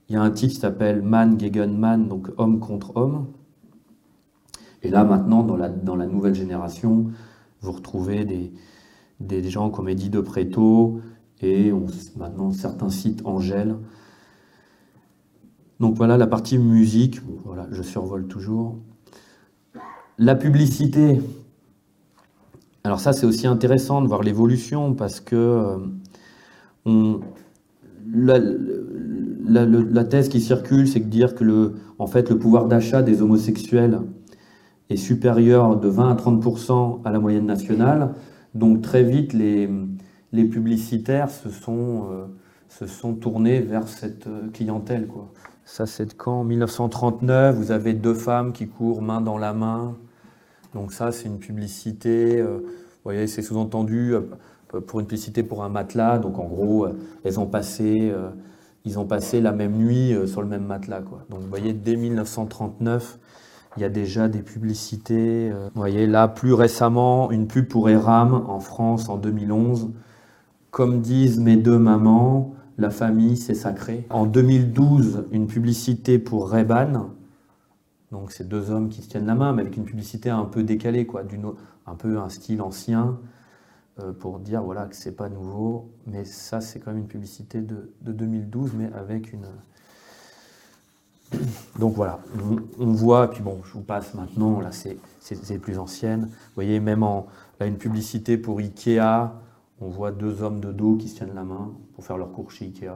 [0.09, 3.27] il y a un titre qui s'appelle Man gegen Man, donc homme contre homme.
[4.83, 7.07] Et là, maintenant, dans la, dans la nouvelle génération,
[7.61, 8.53] vous retrouvez des,
[9.21, 11.01] des gens comme Eddie de Préto
[11.41, 11.73] et
[12.17, 13.77] maintenant certains sites Angèle.
[15.81, 18.79] Donc voilà la partie musique, voilà, je survole toujours.
[20.19, 21.21] La publicité,
[22.85, 25.77] alors ça c'est aussi intéressant de voir l'évolution parce que
[26.87, 27.19] euh,
[28.07, 33.23] la, thèse qui circule, c'est de dire que le, en fait, le pouvoir d'achat des
[33.23, 34.01] homosexuels
[34.89, 38.15] est supérieur de 20 à 30% à la moyenne nationale.
[38.57, 39.69] Donc très vite, les,
[40.33, 42.25] publicitaires se sont, euh,
[42.71, 45.07] se sont tournés vers cette euh, clientèle.
[45.07, 45.31] Quoi.
[45.67, 46.43] Ça, c'est quand?
[46.43, 49.95] 1939, vous avez deux femmes qui courent main dans la main.
[50.73, 52.41] Donc ça, c'est une publicité.
[52.41, 54.15] Euh, vous voyez, c'est sous-entendu
[54.87, 56.19] pour une publicité pour un matelas.
[56.19, 56.87] Donc en gros,
[57.25, 58.13] elles ont passé,
[58.85, 61.03] ils ont passé la même nuit sur le même matelas.
[61.03, 61.25] Quoi.
[61.31, 63.19] Donc vous voyez, dès 1939,
[63.77, 65.51] il y a déjà des publicités.
[65.51, 69.91] Euh, vous voyez, là, plus récemment, une pub pour ERAM en France en 2011.
[70.71, 74.07] Comme disent mes deux mamans, la famille, c'est sacré.
[74.11, 77.11] En 2012, une publicité pour Reban.
[78.13, 80.63] Donc, c'est deux hommes qui se tiennent la main, mais avec une publicité un peu
[80.63, 81.23] décalée, quoi,
[81.87, 83.19] un peu un style ancien,
[84.01, 85.91] euh, pour dire voilà, que c'est pas nouveau.
[86.07, 89.47] Mais ça, c'est quand même une publicité de 2012, mais avec une,
[91.79, 92.21] donc voilà,
[92.79, 96.27] on, voit, puis bon, je vous passe maintenant, là c'est plus ancienne.
[96.27, 97.27] Vous voyez, même en,
[97.61, 99.33] là, une publicité pour Ikea,
[99.81, 102.51] on voit deux hommes de dos qui se tiennent la main pour faire leur cours
[102.51, 102.93] chez Ikea.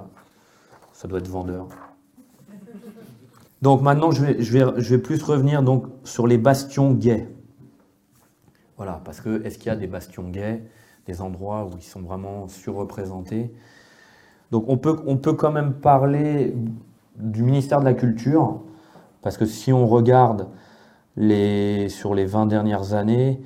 [0.93, 1.69] Ça doit être vendeur.
[3.63, 4.37] Donc maintenant, je vais,
[4.81, 7.29] je plus revenir donc, sur les bastions gays.
[8.77, 10.63] Voilà, parce que est-ce qu'il y a des bastions gays,
[11.07, 13.53] des endroits où ils sont vraiment surreprésentés?
[14.51, 16.55] Donc on peut, on peut quand même parler
[17.17, 18.63] du ministère de la Culture,
[19.23, 20.49] parce que si on regarde
[21.17, 23.43] les, sur les 20 dernières années,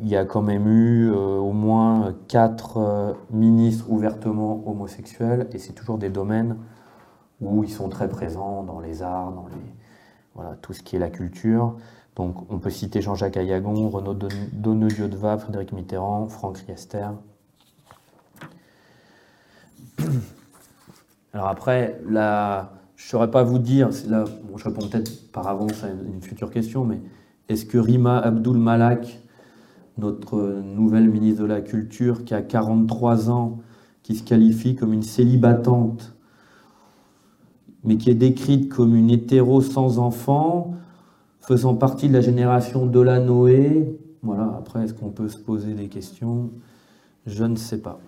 [0.00, 5.58] il y a quand même eu euh, au moins quatre euh, ministres ouvertement homosexuels, et
[5.58, 6.56] c'est toujours des domaines
[7.40, 9.74] où ils sont très présents dans les arts, dans les,
[10.34, 11.76] voilà, tout ce qui est la culture.
[12.16, 14.14] Donc on peut citer Jean-Jacques Ayagon, Renaud
[14.52, 17.08] Donnedieu-de Frédéric Mitterrand, Franck Riester.
[21.32, 22.64] Alors après, je ne
[22.96, 24.24] saurais pas vous dire, là,
[24.56, 27.00] je réponds peut-être par avance à une future question, mais
[27.48, 29.20] est-ce que Rima Abdul Malak,
[29.96, 33.60] notre nouvelle ministre de la Culture, qui a 43 ans,
[34.02, 36.14] qui se qualifie comme une célibatante,
[37.84, 40.74] mais qui est décrite comme une hétéro sans enfant,
[41.40, 45.74] faisant partie de la génération de la Noé, voilà, après, est-ce qu'on peut se poser
[45.74, 46.50] des questions?
[47.26, 47.98] Je ne sais pas.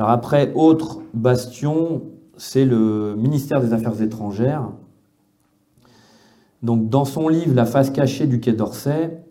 [0.00, 2.04] Alors après, autre bastion,
[2.38, 4.70] c'est le ministère des Affaires étrangères.
[6.62, 9.22] Donc dans son livre La face cachée du Quai d'Orsay,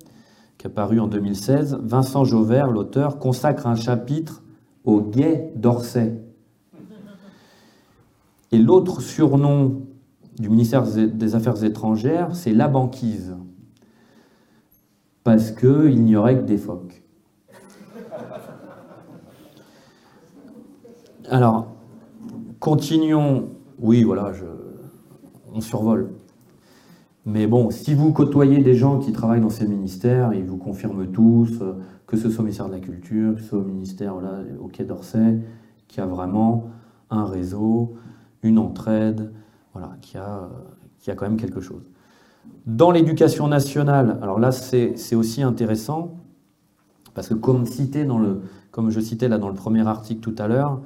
[0.60, 4.44] qui est paru en 2016, Vincent Jauvert, l'auteur, consacre un chapitre
[4.86, 6.22] au Guet d'Orsay.
[8.52, 9.82] Et l'autre surnom
[10.38, 13.36] du ministère des Affaires étrangères, c'est la banquise.
[15.24, 17.02] Parce qu'il n'y aurait que des phoques.
[21.32, 21.68] Alors,
[22.60, 23.50] continuons.
[23.78, 24.32] Oui, voilà,
[25.54, 26.10] on survole.
[27.26, 31.06] Mais bon, si vous côtoyez des gens qui travaillent dans ces ministères, ils vous confirment
[31.06, 31.74] tous, euh,
[32.08, 34.16] que ce soit au ministère de la Culture, que ce soit au ministère
[34.60, 35.40] au Quai d'Orsay,
[35.88, 36.72] qu'il y a vraiment
[37.12, 37.94] un réseau,
[38.42, 39.32] une entraide,
[39.74, 40.50] voilà, qui a,
[40.98, 41.84] qui a quand même quelque chose.
[42.66, 46.16] Dans l'éducation nationale, alors là c'est aussi intéressant,
[47.14, 50.36] parce que comme, cité dans le, comme je citais là dans le premier article tout
[50.42, 50.82] à l'heure,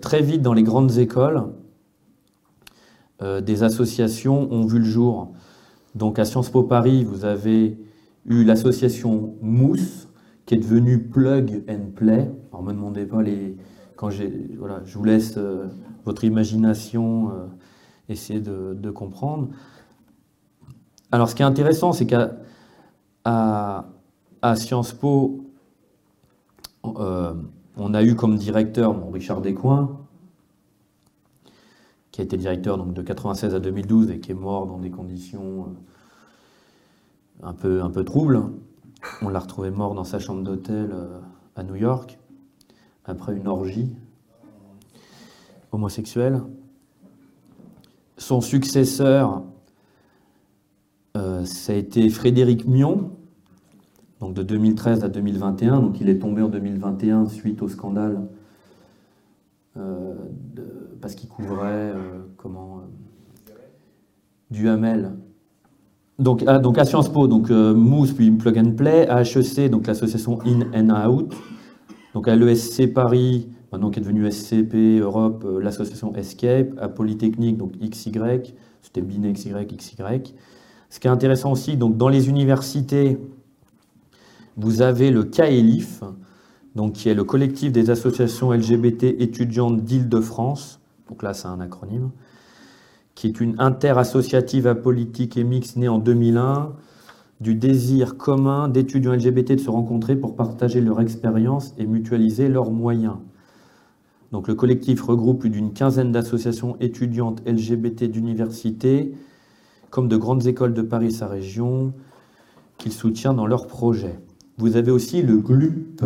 [0.00, 1.42] très vite dans les grandes écoles,
[3.22, 5.32] euh, des associations ont vu le jour.
[5.94, 7.78] Donc à Sciences Po Paris, vous avez
[8.26, 10.08] eu l'association Mousse,
[10.44, 12.30] qui est devenue Plug and Play.
[12.52, 13.56] Alors me demandez pas les...
[13.96, 14.24] Quand je
[14.94, 15.64] vous laisse euh,
[16.04, 17.32] votre imagination
[18.10, 19.48] essayer de, comprendre.
[21.10, 22.32] Alors ce qui est intéressant, c'est qu'à
[23.24, 23.86] à,
[24.54, 25.46] Sciences Po,
[27.76, 29.98] on a eu comme directeur Richard Descoings,
[32.10, 35.66] qui a été directeur de 96 à 2012 et qui est mort dans des conditions
[37.42, 38.42] euh, un peu, un peu troubles.
[39.20, 41.20] On l'a retrouvé mort dans sa chambre d'hôtel euh,
[41.54, 42.18] à New York,
[43.04, 43.90] après une orgie
[45.72, 46.40] homosexuelle.
[48.16, 49.42] Son successeur,
[51.18, 53.10] euh, ça a été Frédéric Mion,
[54.20, 55.80] donc de 2013 à 2021.
[55.80, 58.20] Donc il est tombé en 2021 suite au scandale
[59.78, 60.14] euh,
[61.00, 63.52] parce qu'il couvrait euh, comment euh,
[64.50, 65.12] du Hamel.
[66.18, 69.86] Donc, à, donc à Sciences Po, donc Mousse puis Plug and Play, à HEC, donc
[69.86, 71.34] l'association In and Out,
[72.14, 77.72] donc à l'ESC Paris, maintenant qui est devenu SCP Europe, l'association Escape, à Polytechnique, donc
[77.78, 78.12] XY,
[78.80, 80.32] c'était Binet XY, XY.
[80.88, 83.18] Ce qui est intéressant aussi, donc dans les universités,
[84.56, 86.02] vous avez le CAELIF,
[86.74, 92.10] donc qui est le collectif des associations LGBT étudiantes d'Île-de-France, donc là c'est un acronyme,
[93.14, 96.72] qui est une interassociative apolitique et mixte née en 2001,
[97.40, 102.70] du désir commun d'étudiants LGBT de se rencontrer pour partager leur expérience et mutualiser leurs
[102.70, 103.16] moyens.
[104.32, 109.12] Donc le collectif regroupe plus d'une quinzaine d'associations étudiantes LGBT d'universités,
[109.90, 111.92] comme de grandes écoles de Paris sa région,
[112.78, 114.18] qu'il soutient dans leurs projets.
[114.58, 116.02] Vous avez aussi le GLUP,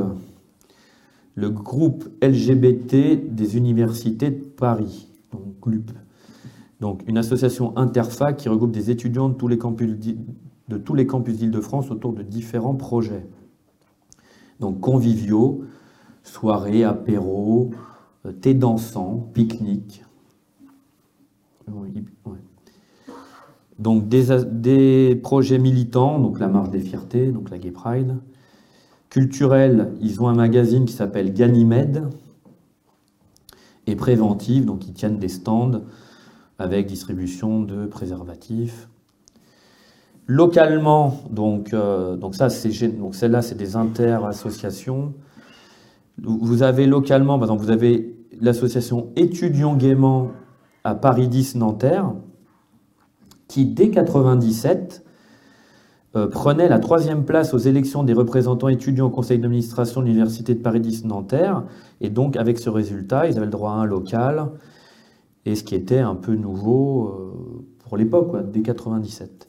[1.37, 5.91] le groupe LGBT des universités de Paris, donc GLUP.
[6.81, 12.23] Donc une association interfac qui regroupe des étudiants de tous les campus d'Île-de-France autour de
[12.23, 13.27] différents projets.
[14.59, 15.65] Donc conviviaux,
[16.23, 17.71] soirées, apéros,
[18.27, 20.05] euh, thé dansant, pique-nique.
[23.79, 28.17] Donc des, des, projets militants, donc la marche des fiertés, donc la Gay Pride,
[29.11, 32.09] Culturel, ils ont un magazine qui s'appelle Ganymède.
[33.87, 35.83] Et préventive, donc ils tiennent des stands
[36.61, 38.89] avec distribution de préservatifs.
[40.27, 42.17] Localement, donc, euh,
[43.11, 45.13] celle-là, c'est des inter-associations.
[46.23, 50.31] Vous avez localement, par exemple, vous avez l'association Étudiants gaiement
[50.85, 52.13] à Paris 10 Nanterre,
[53.49, 55.05] qui dès 97
[56.17, 60.55] euh, prenait la troisième place aux élections des représentants étudiants au conseil d'administration de l'Université
[60.55, 61.63] de Paris 10 Nanterre.
[62.01, 64.51] Et donc, avec ce résultat, ils avaient le droit à un local,
[65.47, 69.49] et ce qui était un peu nouveau euh, pour l'époque, dès 97.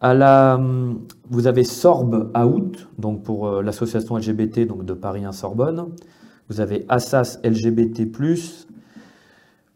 [0.00, 0.58] À la,
[1.28, 5.88] vous avez Sorbe Out, donc pour euh, l'association LGBT donc de Paris 1 Sorbonne.
[6.48, 8.08] Vous avez Assas LGBT+.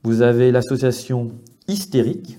[0.04, 1.32] Vous avez l'association
[1.68, 2.38] Hystérique,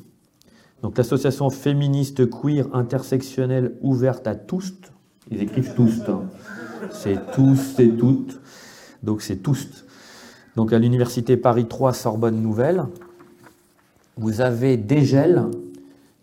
[0.84, 4.74] donc l'association féministe queer intersectionnelle ouverte à tous,
[5.32, 6.24] ils écrivent tous, hein.
[6.92, 8.42] c'est tous, c'est toutes,
[9.02, 9.86] donc c'est tous.
[10.58, 12.84] Donc à l'université Paris 3 Sorbonne Nouvelle,
[14.18, 15.46] vous avez Dégel,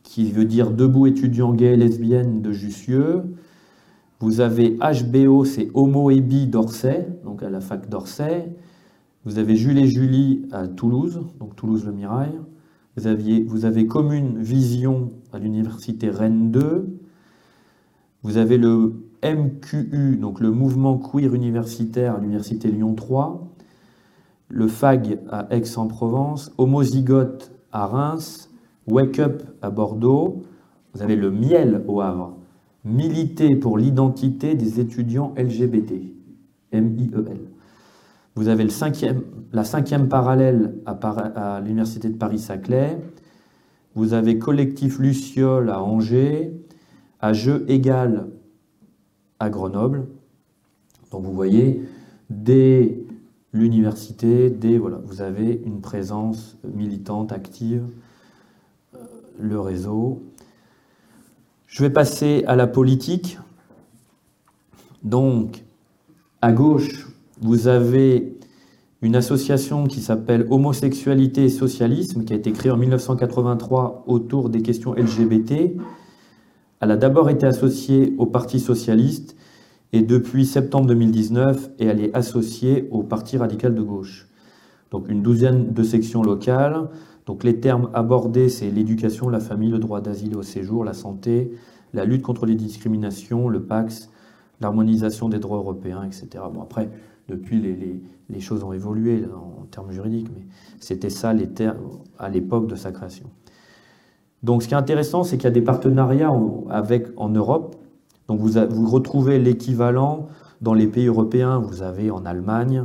[0.03, 3.23] qui veut dire Debout étudiants gays et lesbiennes de Jussieu.
[4.21, 8.53] Vous avez HBO, c'est Homo et Bi d'Orsay, donc à la fac d'Orsay.
[9.25, 12.33] Vous avez Jules et Julie à Toulouse, donc Toulouse-le-Mirail.
[12.97, 16.99] Vous, aviez, vous avez Commune Vision à l'université Rennes 2.
[18.23, 23.47] Vous avez le MQU, donc le mouvement queer universitaire à l'université Lyon 3.
[24.49, 26.53] Le FAG à Aix-en-Provence.
[26.59, 28.51] Homozygote à Reims.
[28.89, 30.43] Wake Up à Bordeaux.
[30.93, 32.37] Vous avez le Miel au Havre.
[32.85, 35.93] Militer pour l'identité des étudiants LGBT.
[36.73, 37.50] M-I-E-L.
[38.41, 38.67] Vous avez
[39.53, 42.99] la cinquième parallèle à, l'Université de Paris-Saclay.
[43.95, 46.51] Vous avez Collectif Luciole à Angers,
[47.21, 48.29] à Jeu égal
[49.41, 50.07] à Grenoble.
[51.11, 51.83] Donc vous voyez
[52.31, 53.07] des
[53.53, 57.85] l'université, voilà, vous avez une présence militante active,
[58.95, 58.99] euh,
[59.39, 60.23] le réseau.
[61.67, 63.39] Je vais passer à la politique.
[65.03, 65.63] Donc,
[66.41, 67.10] à gauche,
[67.41, 68.37] vous avez
[69.03, 74.61] une association qui s'appelle Homosexualité et Socialisme, qui a été créée en 1983 autour des
[74.61, 75.73] questions LGBT.
[76.81, 79.37] Elle a d'abord été associée au Parti socialiste
[79.93, 84.29] et depuis septembre 2019, elle est associée au Parti radical de gauche.
[84.91, 86.89] Donc une douzaine de sections locales.
[87.27, 91.53] Donc les termes abordés, c'est l'éducation, la famille, le droit d'asile au séjour, la santé,
[91.95, 94.11] la lutte contre les discriminations, le PAX,
[94.61, 96.45] l'harmonisation des droits européens, etc.
[96.53, 96.91] Bon après,
[97.31, 97.61] depuis
[98.29, 100.43] les, choses ont évolué en termes juridiques, mais
[100.81, 101.33] c'était ça
[102.19, 103.31] à l'époque de sa création.
[104.43, 106.33] Donc ce qui est intéressant, c'est qu'il y a des partenariats
[106.71, 107.77] avec, en Europe
[108.31, 110.29] donc vous, retrouvez l'équivalent
[110.61, 111.59] dans les pays européens.
[111.59, 112.85] Vous avez en Allemagne,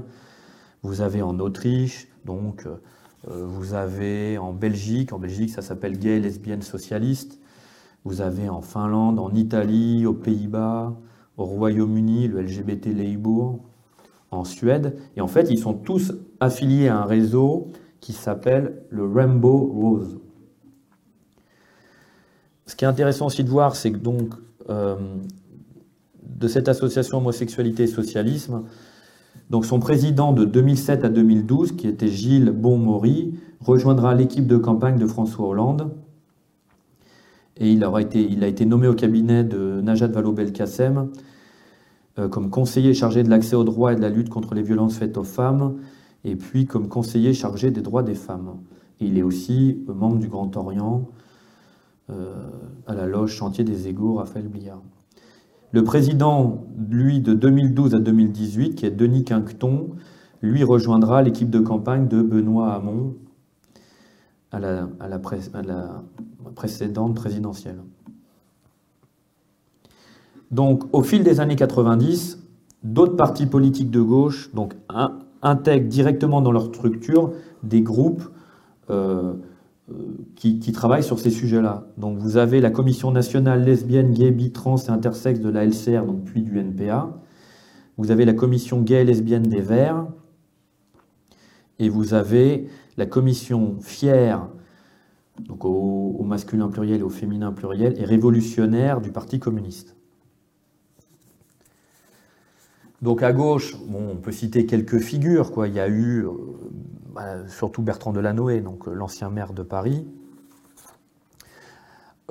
[0.81, 5.13] vous avez en Autriche, donc euh, vous avez en Belgique.
[5.13, 7.39] En Belgique, ça s'appelle gay, lesbienne, socialiste.
[8.05, 10.95] Vous avez en Finlande, en Italie, aux Pays-Bas,
[11.37, 13.59] au Royaume-Uni, le LGBT Labour,
[14.31, 14.97] en Suède.
[15.15, 17.67] Et en fait, ils sont tous affiliés à un réseau
[17.99, 20.19] qui s'appelle le Rainbow Rose.
[22.65, 24.33] Ce qui est intéressant aussi de voir, c'est que donc
[24.69, 24.95] euh,
[26.23, 28.63] de cette association homosexualité et socialisme.
[29.49, 34.97] Donc son président de 2007 à 2012, qui était Gilles Bonmaury, rejoindra l'équipe de campagne
[34.97, 35.91] de François Hollande.
[37.57, 41.09] Et il, aura été, il a été nommé au cabinet de Najat Vallaud-Belkacem
[42.29, 45.17] comme conseiller chargé de l'accès aux droits et de la lutte contre les violences faites
[45.17, 45.75] aux femmes,
[46.23, 48.57] et puis comme conseiller chargé des droits des femmes.
[48.99, 51.09] il est aussi membre du Grand Orient,
[52.11, 52.35] euh,
[52.87, 54.81] à la loge Chantier des égaux Raphaël Bliard.
[55.71, 59.89] Le président, lui, de 2012 à 2018, qui est Denis Quinqueton,
[60.41, 63.15] lui rejoindra l'équipe de campagne de Benoît Hamon
[64.51, 65.19] à la,
[66.55, 67.81] précédente présidentielle.
[70.51, 72.43] Donc, au fil des années 90,
[72.83, 74.51] d'autres partis politiques de gauche
[75.41, 77.31] intègrent directement dans leur structure
[77.63, 78.23] des groupes
[78.89, 79.33] euh,
[79.91, 79.93] euh,
[80.35, 81.85] qui, travaillent sur ces sujets-là.
[81.97, 86.05] Donc vous avez la Commission nationale lesbienne, gay, bi, trans et intersexe de la LCR,
[86.05, 87.09] donc puis du NPA.
[87.97, 90.07] Vous avez la Commission gay et lesbienne des Verts.
[91.77, 92.67] Et vous avez
[92.97, 94.47] la Commission fière,
[95.39, 99.94] donc au, masculin pluriel et au féminin pluriel, et révolutionnaire du Parti communiste.
[103.05, 105.51] Donc à gauche, on peut citer quelques figures.
[105.67, 106.31] Il y a eu euh,
[107.13, 110.07] bah, surtout Bertrand Delanoë, donc euh, l'ancien maire de Paris.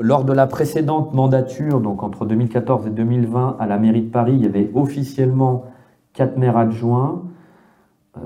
[0.01, 4.33] Lors de la précédente mandature, donc entre 2014 et 2020, à la mairie de Paris,
[4.35, 5.66] il y avait officiellement
[6.12, 7.22] quatre maires adjoints,
[8.16, 8.20] euh,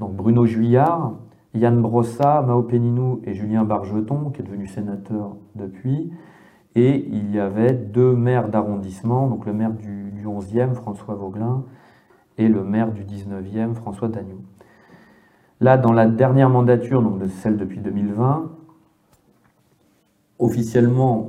[0.00, 1.12] donc Bruno Juillard,
[1.54, 6.10] Yann Brossa, Mao Péninou et Julien Bargeton, qui est devenu sénateur depuis.
[6.74, 11.64] Et il y avait deux maires d'arrondissement, donc le maire du, du 11e, François Vauglin,
[12.38, 14.38] et le maire du 19e, François Dagnou.
[15.60, 18.50] Là, dans la dernière mandature, donc celle depuis 2020,
[20.38, 21.28] officiellement,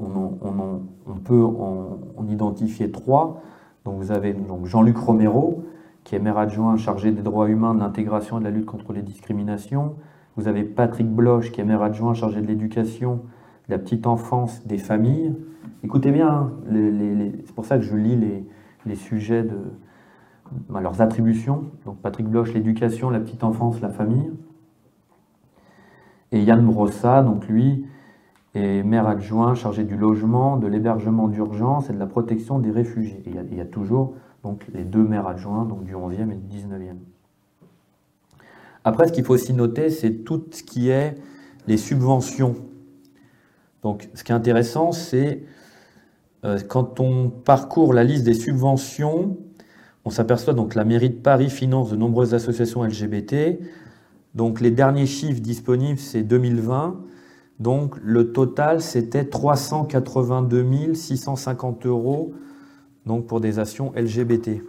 [1.06, 3.42] on, peut en, identifier trois.
[3.84, 5.64] Donc vous avez Jean-Luc Romero,
[6.06, 8.94] qui est maire adjoint chargé des droits humains, de l'intégration et de la lutte contre
[8.94, 9.96] les discriminations.
[10.38, 13.16] Vous avez Patrick Bloch, qui est maire adjoint chargé de l'éducation,
[13.68, 15.36] de la petite enfance, des familles.
[15.84, 16.52] Écoutez bien, hein,
[17.46, 18.46] c'est pour ça que je lis les
[18.96, 19.58] sujets de,
[20.70, 21.66] leurs attributions.
[21.86, 24.32] Donc Patrick Bloch, l'éducation, la petite enfance, la famille.
[26.32, 27.86] Et Yann Brossa, donc lui,
[28.54, 33.22] est maire adjoint chargé du logement, de l'hébergement d'urgence et de la protection des réfugiés.
[33.26, 34.14] Il, y a, toujours
[34.44, 36.96] donc, les deux maires adjoints, donc du 11e et du 19e.
[38.84, 41.16] Après, ce qu'il faut aussi noter, c'est tout ce qui est
[41.68, 42.56] les subventions.
[43.84, 45.44] Donc, ce qui est intéressant, c'est
[46.68, 49.38] quand on parcourt la liste des subventions,
[50.06, 53.60] on s'aperçoit donc la mairie de Paris finance de nombreuses associations LGBT.
[54.34, 57.00] Donc les derniers chiffres disponibles, c'est 2020.
[57.60, 62.34] Donc le total, c'était 382 650 euros
[63.06, 64.62] donc pour des actions LGBT.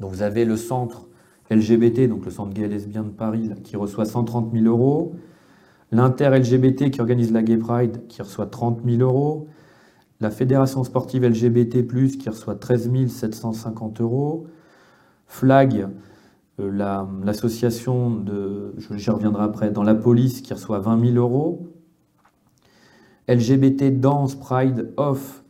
[0.00, 1.06] Donc vous avez le centre
[1.50, 5.14] LGBT, donc le centre gay et lesbien de Paris, qui reçoit 130 000 euros.
[5.92, 9.46] L'Inter-LGBT qui organise la Gay Pride, qui reçoit 30 000 euros
[10.20, 11.86] la Fédération sportive LGBT,
[12.18, 14.46] qui reçoit 13 750 euros,
[15.26, 15.88] FLAG,
[16.60, 21.68] euh, l'association de, j'y reviendrai après, dans la police, qui reçoit 20 000 euros,
[23.28, 25.42] LGBT Dance Pride Off,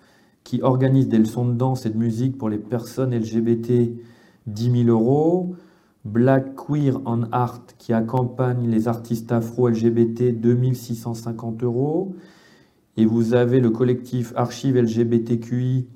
[0.42, 3.92] qui organise des leçons de danse et de musique pour les personnes LGBT,
[4.46, 5.54] 10 000 euros.
[6.04, 12.14] Black Queer en Art qui accompagne les artistes afro-LGBT 2650 euros.
[12.96, 15.86] Et vous avez le collectif Archives LGBTQI.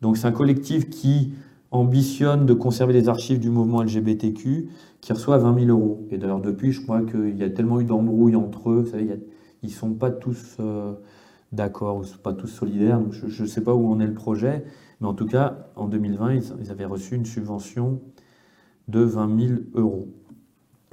[0.00, 1.32] Donc c'est un collectif qui
[1.70, 4.68] ambitionne de conserver les archives du mouvement LGBTQ
[5.00, 6.06] qui reçoit 20 000 euros.
[6.10, 9.20] Et d'ailleurs depuis, je crois qu'il y a tellement eu d'embrouilles entre eux, vous savez,
[9.62, 10.94] ils ne sont pas tous euh,
[11.52, 13.00] d'accord, ou pas tous solidaires.
[13.00, 14.64] Donc je ne sais pas où en est le projet,
[15.00, 18.00] mais en tout cas, en 2020, ils avaient reçu une subvention
[18.88, 20.08] de 20 000 euros.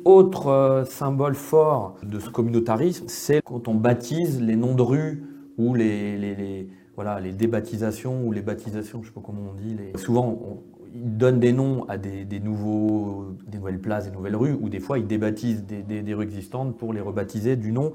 [0.05, 5.23] Autre euh, symbole fort de ce communautarisme, c'est quand on baptise les noms de rues
[5.57, 9.75] ou les, voilà, les débaptisations ou les baptisations, je ne sais pas comment on dit.
[9.95, 10.61] Souvent,
[10.93, 14.79] ils donnent des noms à des, nouveaux, des nouvelles places, des nouvelles rues, ou des
[14.79, 17.91] fois ils débaptisent des, des rues existantes pour les rebaptiser du nom.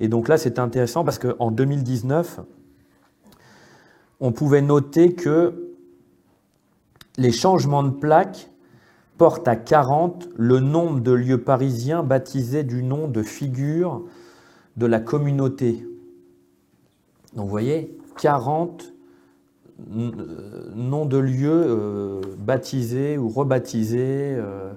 [0.00, 2.40] Et donc là, c'est intéressant parce qu'en 2019,
[4.20, 5.72] on pouvait noter que
[7.16, 8.50] les changements de plaques
[9.18, 14.04] porte à 40 le nombre de lieux parisiens baptisés du nom de figures
[14.76, 15.84] de la communauté.
[17.34, 18.94] Donc vous voyez, 40
[19.96, 24.34] euh, noms de lieux euh, baptisés ou rebaptisés.
[24.36, 24.72] Euh.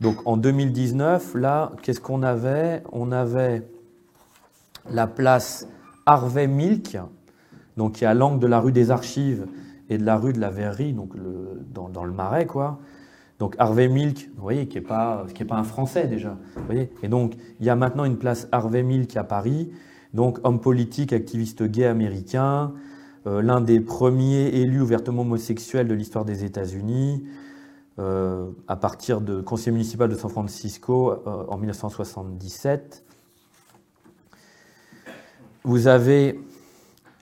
[0.00, 2.82] Donc en 2019, là, qu'est-ce qu'on avait?
[2.92, 3.62] On avait
[4.90, 5.68] la place
[6.06, 6.96] Harvey Milk,
[7.76, 9.46] donc qui est à l'angle de la rue des Archives
[9.88, 11.12] et de la rue de la Verrerie, donc
[11.72, 12.78] dans, le Marais, quoi.
[13.38, 16.36] Donc Harvey Milk, vous voyez, qui n'est pas, un Français déjà.
[16.66, 19.70] Voyez et donc il y a maintenant une place Harvey Milk à Paris,
[20.12, 22.72] donc homme politique, activiste gay américain,
[23.26, 27.24] euh, l'un des premiers élus ouvertement homosexuels de l'histoire des États-Unis,
[28.00, 33.04] euh, à partir de conseiller municipal de San Francisco euh, en 1977.
[35.64, 36.40] Vous avez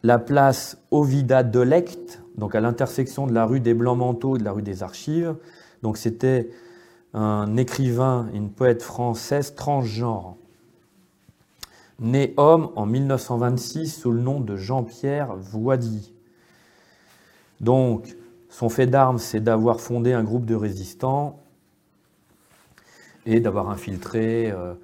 [0.02, 4.52] la place Ovida Delect, donc à l'intersection de la rue des Blancs-Manteaux et de la
[4.52, 5.34] rue des Archives.
[5.86, 6.50] Donc c'était
[7.14, 10.34] un écrivain une poète française transgenre,
[12.00, 16.12] né homme en 1926 sous le nom de Jean-Pierre Voidy.
[17.60, 18.16] Donc
[18.48, 21.38] son fait d'armes, c'est d'avoir fondé un groupe de résistants
[23.24, 24.74] et d'avoir infiltré euh,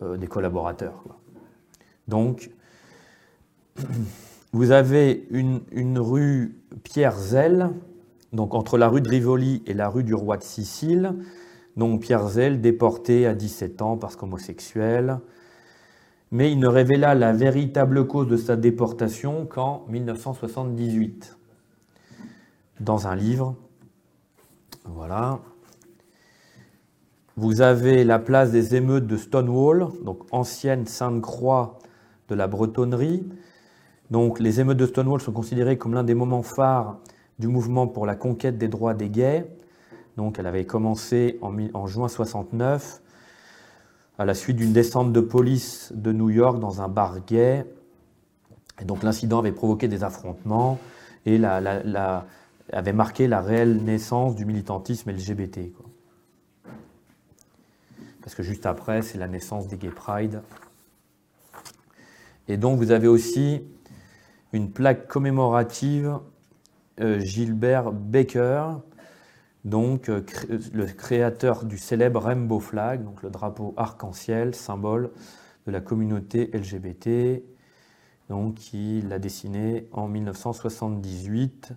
[0.00, 1.04] euh, des collaborateurs.
[2.06, 2.48] Donc,
[4.54, 7.68] vous avez une, une rue Pierre Zell,
[8.32, 11.14] donc entre la rue de Rivoli et la rue du roi de Sicile.
[11.76, 15.18] Donc Pierre Zell, déporté à 17 ans parce qu'homosexuel.
[16.30, 21.38] Mais il ne révéla la véritable cause de sa déportation qu'en 1978,
[22.80, 23.54] dans un livre.
[24.84, 25.40] Voilà.
[27.36, 31.78] Vous avez la place des émeutes de Stonewall, donc ancienne Sainte-Croix
[32.28, 33.26] de la Bretonnerie.
[34.10, 36.98] Donc les émeutes de Stonewall sont considérées comme l'un des moments phares
[37.38, 39.46] du mouvement pour la conquête des droits des gays.
[40.16, 43.00] Donc elle avait commencé en, juin 69
[44.18, 47.64] à la suite d'une descente de police de New York dans un bar gay.
[48.80, 50.78] Et donc l'incident avait provoqué des affrontements
[51.24, 55.72] et avait marqué la réelle naissance du militantisme LGBT.
[58.22, 60.42] Parce que juste après, c'est la naissance des Gay Pride.
[62.48, 63.62] Et donc vous avez aussi
[64.52, 66.18] une plaque commémorative
[67.18, 68.78] Gilbert Baker,
[69.64, 70.22] donc euh,
[70.72, 75.10] le créateur du célèbre Rainbow Flag, donc le drapeau arc-en-ciel, symbole
[75.66, 77.42] de la communauté LGBT,
[78.28, 81.72] donc qui l'a dessiné en 1978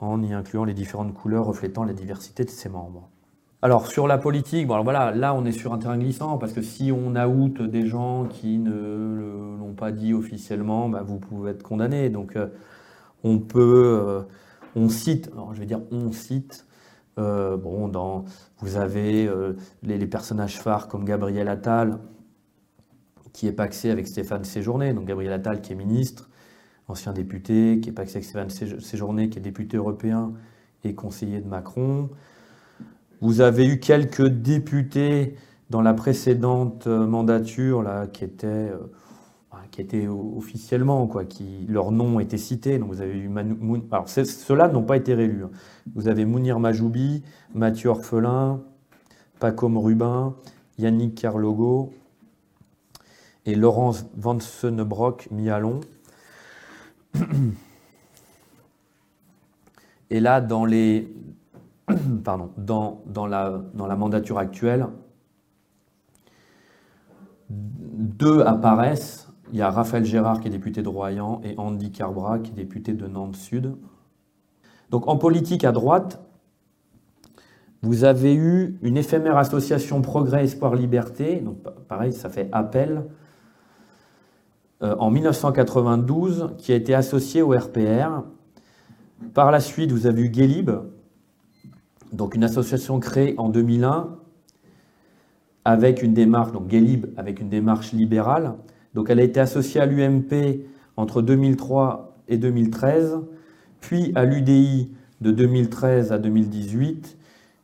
[0.00, 3.08] en y incluant les différentes couleurs reflétant la diversité de ses membres.
[3.62, 6.52] Alors sur la politique, bon alors voilà, là on est sur un terrain glissant parce
[6.52, 11.52] que si on out des gens qui ne l'ont pas dit officiellement, bah, vous pouvez
[11.52, 12.10] être condamné.
[12.10, 12.48] Donc euh,
[13.24, 14.22] on peut, euh,
[14.74, 16.66] on cite, alors je vais dire on cite,
[17.18, 18.24] euh, bon, dans,
[18.58, 21.98] vous avez euh, les, personnages phares comme Gabriel Attal,
[23.32, 26.28] qui est paxé avec Stéphane Séjourné, donc Gabriel Attal qui est ministre,
[26.88, 30.32] ancien député, qui est paxé avec Stéphane Séjourné, qui est député européen
[30.84, 32.10] et conseiller de Macron.
[33.20, 35.36] Vous avez eu quelques députés
[35.70, 38.70] dans la précédente mandature là, qui étaient
[39.70, 42.36] qui étaient officiellement, quoi, qui, leur nom était.
[42.78, 43.30] Donc vous avez eu
[43.90, 45.44] alors ceux-là n'ont pas été réélus.
[45.44, 45.50] Hein.
[45.94, 47.22] Vous avez Mounir Majoubi,
[47.54, 48.60] Mathieu Orphelin,
[49.40, 50.34] Pacom Rubin,
[50.78, 51.92] Yannick Carlogo
[53.44, 55.80] et Laurence Vansenebrock Mialon.
[60.10, 61.12] Et là, dans, les,
[62.24, 64.86] pardon, dans, dans, la, dans la mandature actuelle,
[67.50, 72.38] deux apparaissent il y a Raphaël Gérard qui est député de Royan et Andy Carbra
[72.38, 73.76] qui est député de Nantes Sud.
[74.90, 76.22] Donc en politique à droite,
[77.82, 83.04] Vous avez eu une éphémère association Progrès, Espoir, Liberté, donc pareil, ça fait appel,
[84.82, 88.24] euh, en 1992, qui a été associée au RPR.
[89.34, 90.70] Par la suite, vous avez eu Guélib,
[92.12, 94.16] donc une association créée en 2001
[95.64, 96.72] avec une démarche, donc
[97.16, 98.54] avec une démarche libérale.
[98.96, 100.64] Donc elle a été associée à l'UMP
[100.96, 103.18] entre 2003 et 2013,
[103.80, 104.90] puis à l'UDI
[105.20, 107.18] de 2013 à 2018,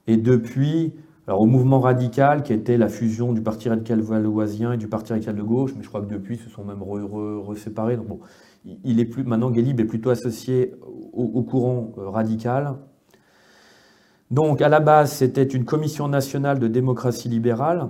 [0.09, 0.93] et depuis
[1.27, 5.13] alors, au mouvement radical, qui était la fusion du Parti radical valoisien et du Parti
[5.13, 7.97] radical de gauche, mais je crois que depuis, se sont même reséparés.
[7.97, 8.21] Bon,
[8.85, 10.75] il est plus, maintenant, Guélib est plutôt associé
[11.13, 12.75] au, courant euh, radical.
[14.31, 17.89] Donc, à la base, c'était une commission nationale de démocratie libérale,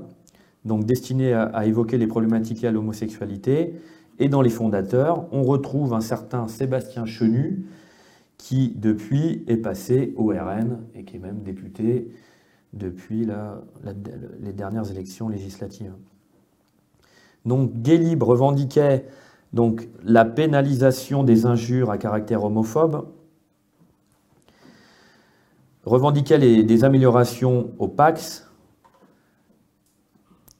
[0.65, 3.75] donc destinée à, à évoquer les problématiques liées à l'homosexualité.
[4.19, 7.65] Et dans les fondateurs, on retrouve un certain Sébastien Chenu,
[8.39, 12.09] qui depuis est passé au RN et qui est même député
[12.73, 13.27] depuis
[14.41, 15.93] les dernières élections législatives.
[17.45, 19.07] Donc Guélib revendiquait
[19.53, 23.07] donc, la pénalisation des injures à caractère homophobe,
[25.85, 28.49] revendiquait des améliorations au Pax,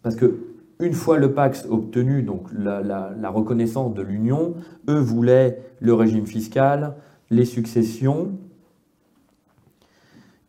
[0.03, 4.55] parce que une fois le Pax obtenu, donc la, reconnaissance de l'Union,
[4.89, 6.97] eux voulaient le régime fiscal,
[7.31, 8.33] les successions,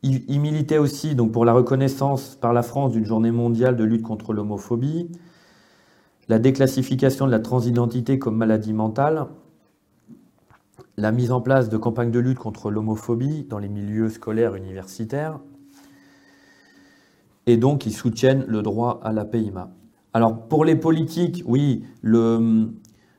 [0.02, 4.02] il, militait aussi donc, pour la reconnaissance par la France d'une journée mondiale de lutte
[4.02, 5.10] contre l'homophobie,
[6.28, 9.28] la déclassification de la transidentité comme maladie mentale,
[10.98, 15.40] la mise en place de campagnes de lutte contre l'homophobie dans les milieux scolaires universitaires,
[17.46, 19.72] et donc ils soutiennent le droit à la PIMA.
[20.14, 21.84] Alors pour les politiques, oui,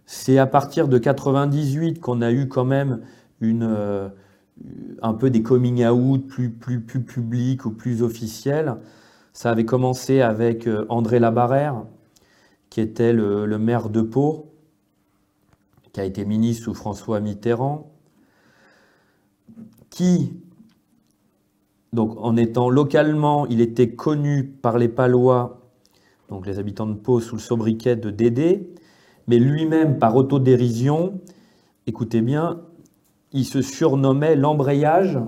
[0.06, 3.00] c'est à partir de 98 qu'on a eu quand même
[3.42, 4.08] euh,
[5.02, 8.76] un peu des coming out plus, publics ou plus officiels.
[9.32, 11.84] Ça avait commencé avec euh, André Labarère,
[12.70, 14.52] qui était le, maire de Pau,
[15.92, 17.90] qui a été ministre sous François Mitterrand,
[19.90, 20.32] qui,
[21.94, 25.60] donc en étant localement, il était connu par les Palois,
[26.28, 28.68] donc les habitants de Pau, sous le sobriquet de Dédé,
[29.28, 31.20] mais lui-même par autodérision,
[31.86, 32.62] écoutez bien,
[33.32, 35.20] il se surnommait l'embrayage.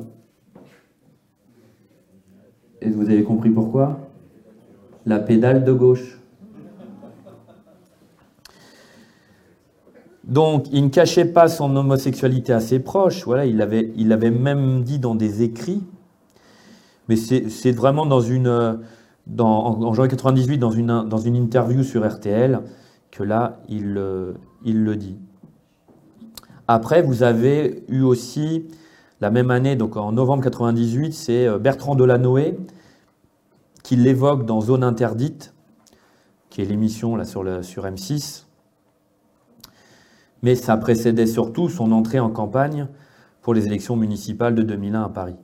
[2.83, 4.01] Et vous avez compris pourquoi?
[5.07, 6.21] La pédale de gauche.
[10.25, 13.25] Donc, il ne cachait pas son homosexualité à ses proches.
[13.25, 15.85] Voilà, il l'avait il avait même dit dans des écrits.
[17.09, 18.21] Mais c'est vraiment dans
[19.27, 22.61] dans, en, janvier 98, dans une, interview sur RTL,
[23.11, 24.01] que là, il,
[24.65, 25.17] il le dit.
[26.69, 28.67] Après, vous avez eu aussi,
[29.21, 32.57] la même année, donc en novembre 98, c'est euh, Bertrand Delanoë
[33.85, 35.55] qui l'évoque dans Zone interdite,
[36.51, 38.47] qui est l'émission sur, sur M6.
[40.43, 42.89] Mais ça précédait surtout son entrée en campagne
[43.43, 45.37] pour les élections municipales de 2001 à Paris.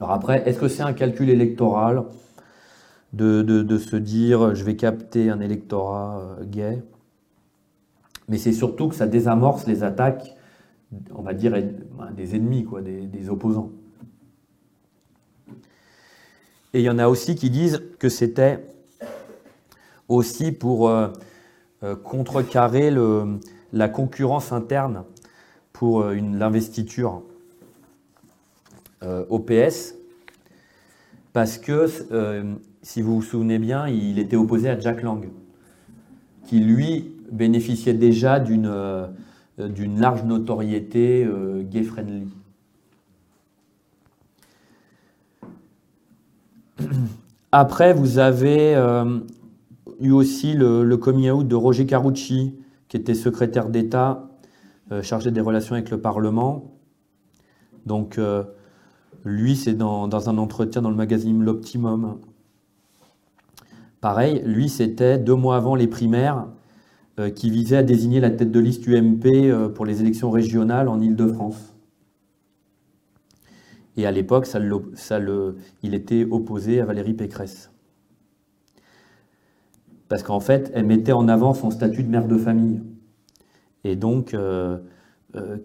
[0.00, 2.04] Alors après, est-ce que c'est un calcul électoral
[3.12, 6.82] de, de, se dire je vais capter un électorat euh, gay?
[8.28, 10.36] Mais c'est surtout que ça désamorce les attaques,
[11.14, 11.52] on va dire,
[12.16, 13.72] des ennemis, quoi, des, opposants.
[16.72, 18.64] Et il y en a aussi qui disent que c'était
[20.08, 21.08] aussi pour euh,
[21.82, 22.90] euh, contrecarrer
[23.72, 25.04] la concurrence interne
[25.72, 27.22] pour l'investiture
[29.02, 29.94] au PS,
[31.32, 31.86] parce que,
[32.82, 35.28] si vous vous souvenez bien, il était opposé à Jack Lang,
[36.46, 39.06] qui lui bénéficiait déjà d'une euh,
[39.58, 42.26] large notoriété euh, gay-friendly.
[47.52, 49.18] Après, vous avez euh,
[50.00, 52.54] eu aussi le, coming out de Roger Carucci,
[52.88, 54.26] qui était secrétaire d'État
[55.02, 56.74] chargé des relations avec le Parlement.
[57.86, 58.18] Donc,
[59.24, 62.18] lui, c'est dans, un entretien dans le magazine L'Optimum.
[64.00, 66.46] Pareil, lui, c'était deux mois avant les primaires.
[67.20, 70.88] Euh, qui visait à désigner la tête de liste UMP euh, pour les élections régionales
[70.88, 71.74] en Ile-de-France.
[73.96, 74.48] Et à l'époque,
[75.82, 77.70] il était opposé à Valérie Pécresse.
[80.08, 82.80] Parce qu'en fait, elle mettait en avant son statut de mère de famille.
[83.84, 84.78] Et donc, euh,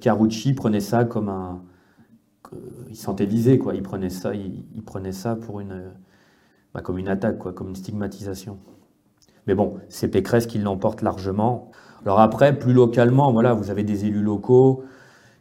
[0.02, 1.62] Carucci prenait ça comme un.
[2.90, 3.76] Il sentait visé, quoi.
[3.76, 4.64] Il prenait ça, il,
[5.14, 5.92] ça pour une,
[6.74, 8.58] bah, comme une attaque, quoi, comme une stigmatisation.
[9.48, 11.72] Mais bon, c'est Pécresse qui l'emporte largement.
[12.04, 14.84] Alors après, plus localement, voilà, vous avez des élus locaux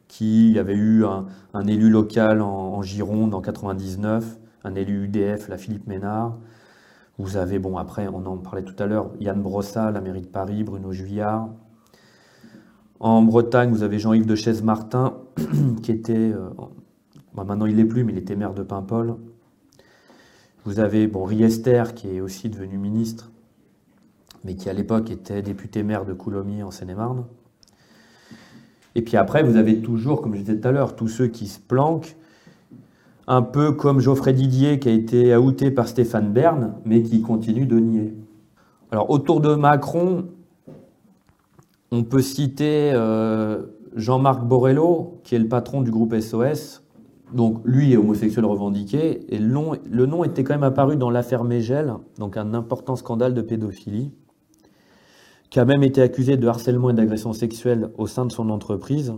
[0.08, 5.86] qui avaient eu un, élu local en, Gironde en 99, un élu UDF, la Philippe
[5.86, 6.36] Ménard.
[7.18, 10.26] Vous avez, bon, après, on en parlait tout à l'heure, Yann Brossat, la mairie de
[10.26, 11.48] Paris, Bruno Juillard.
[13.00, 15.14] En Bretagne, vous avez Jean-Yves de Chaise-Martin,
[15.82, 16.50] qui était, euh,
[17.34, 19.16] bah, maintenant il l'est plus, mais il était maire de Paimpol.
[20.64, 23.30] Vous avez, bon, Riester, qui est aussi devenu ministre,
[24.44, 27.24] mais qui à l'époque était député maire de Coulommiers en Seine-et-Marne.
[28.94, 31.48] Et puis après, vous avez toujours, comme je disais tout à l'heure, tous ceux qui
[31.48, 32.16] se planquent,
[33.26, 37.66] un peu comme Geoffrey Didier qui a été outé par Stéphane Bern, mais qui continue
[37.66, 38.14] de nier.
[38.90, 40.26] Alors autour de Macron,
[41.90, 43.62] on peut citer euh,
[43.96, 46.83] Jean-Marc Borrello, qui est le patron du groupe SOS.
[47.32, 51.94] Donc lui est homosexuel revendiqué, et le nom, était quand même apparu dans l'affaire Mégel,
[52.18, 54.12] donc un important scandale de pédophilie
[55.54, 59.14] qui a même été accusé de harcèlement et d'agression sexuelle au sein de son entreprise,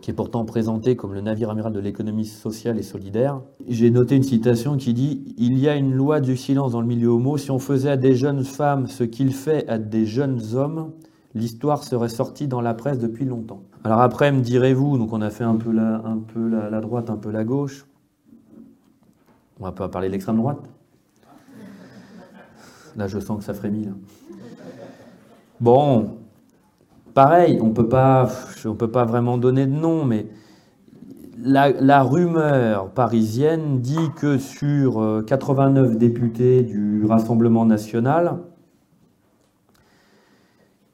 [0.00, 3.40] qui est pourtant présenté comme le navire amiral de l'économie sociale et solidaire.
[3.66, 6.86] J'ai noté une citation qui dit Il y a une loi du silence dans le
[6.86, 7.36] milieu homo.
[7.36, 10.92] Si on faisait à des jeunes femmes ce qu'il fait à des jeunes hommes,
[11.34, 13.62] l'histoire serait sortie dans la presse depuis longtemps.
[13.84, 17.44] Alors après, me direz-vous, donc on a fait un peu la, droite, un peu la
[17.44, 17.86] gauche.
[19.60, 20.60] On va pas parler de l'extrême droite.
[22.96, 23.88] Là, je sens que ça frémit.
[25.60, 26.18] Bon,
[27.14, 28.28] pareil, on peut pas,
[28.64, 30.26] on peut pas vraiment donner de nom, mais
[31.40, 38.38] la, rumeur parisienne dit que sur 89 euh, députés du Rassemblement national,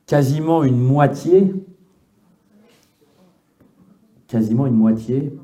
[0.06, 1.54] quasiment une moitié,
[4.26, 5.38] quasiment une moitié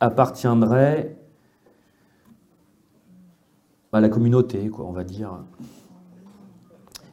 [0.00, 1.16] appartiendrait
[3.92, 5.44] à la communauté, on va dire.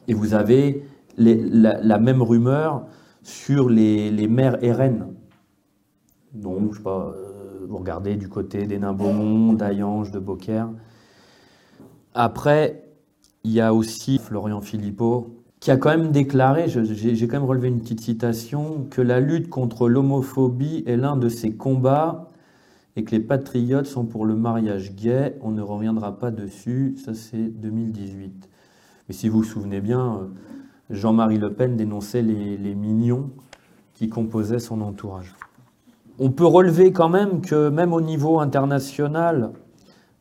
[0.08, 2.86] Et vous avez la, même rumeur
[3.22, 4.58] sur les, les maires.
[6.32, 10.68] Donc, je sais pas, euh, vous regardez du côté des Nains-Beaumont, d'Ayange, de Beaucaire.
[12.14, 12.84] Après,
[13.42, 17.68] il y a aussi Florian Philippot, qui a quand même déclaré, j'ai quand même relevé
[17.68, 22.30] une petite citation, que la lutte contre l'homophobie est l'un de ses combats
[22.96, 25.36] et que les patriotes sont pour le mariage gay.
[25.42, 28.48] On ne reviendra pas dessus, ça c'est 2018.
[29.08, 30.26] Mais si vous vous souvenez bien, euh,
[30.90, 33.30] Jean-Marie Le Pen dénonçait les, mignons
[33.94, 35.34] qui composaient son entourage.
[36.18, 39.50] On peut relever quand même que même au niveau international,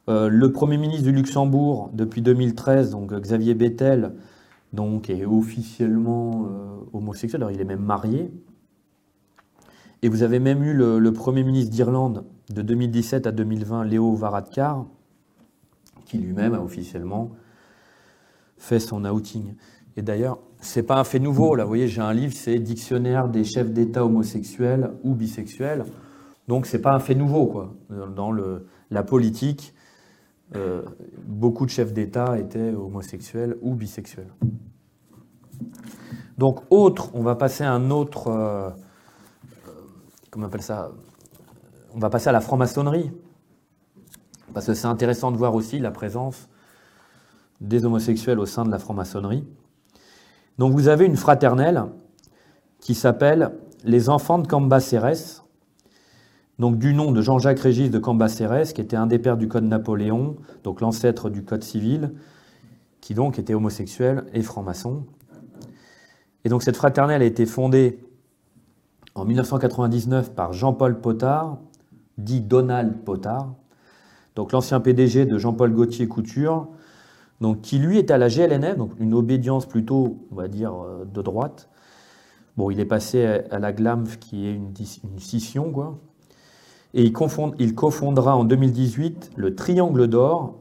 [0.09, 4.11] euh, le Premier ministre du Luxembourg, depuis 2013, donc Xavier Bettel,
[4.73, 8.31] donc, est officiellement euh, homosexuel, alors il est même marié.
[10.01, 14.85] Et vous avez même eu le, Premier ministre d'Irlande de 2017 à 2020, Léo Varadkar,
[16.05, 17.31] qui lui-même a officiellement
[18.57, 19.55] fait son outing.
[19.97, 21.55] Et d'ailleurs, c'est pas un fait nouveau.
[21.55, 25.85] Là, vous voyez, j'ai un livre, c'est Dictionnaire des chefs d'État homosexuels ou bisexuels.
[26.47, 27.73] Donc, c'est pas un fait nouveau, quoi.
[28.15, 28.31] Dans
[28.91, 29.73] la politique,
[30.55, 30.83] euh,
[31.25, 34.31] beaucoup de chefs d'État étaient homosexuels ou bisexuels.
[36.37, 38.27] Donc, autre, on va passer à un autre.
[38.27, 38.69] Euh,
[40.29, 40.91] comment on appelle ça
[41.93, 43.11] On va passer à la franc-maçonnerie.
[44.53, 46.47] Parce que c'est intéressant de voir aussi la présence
[47.61, 49.45] des homosexuels au sein de la franc-maçonnerie.
[50.57, 51.83] Donc vous avez une fraternelle
[52.79, 53.51] qui s'appelle
[53.83, 55.43] les enfants de Cambacérès,
[56.59, 59.65] donc du nom de Jean-Jacques Régis de Cambacérès, qui était un des pères du Code
[59.65, 62.13] Napoléon, donc l'ancêtre du Code civil,
[63.01, 65.05] qui donc était homosexuel et franc-maçon.
[66.45, 67.99] Et donc cette fraternelle a été fondée
[69.15, 71.57] en 1999 par Jean-Paul Potard,
[72.19, 73.55] dit Donald Potard,
[74.35, 76.67] donc l'ancien PDG de Jean-Paul Gauthier Couture,
[77.41, 81.21] donc qui lui est à la GLNF, une obédience plutôt, on va dire, euh, de
[81.21, 81.67] droite.
[82.57, 84.71] Bon, il est passé à la GLAMF, qui est une,
[85.17, 85.97] scission, quoi.
[86.93, 87.13] Et il,
[87.59, 90.55] il cofondera en 2018 le Triangle d'Or,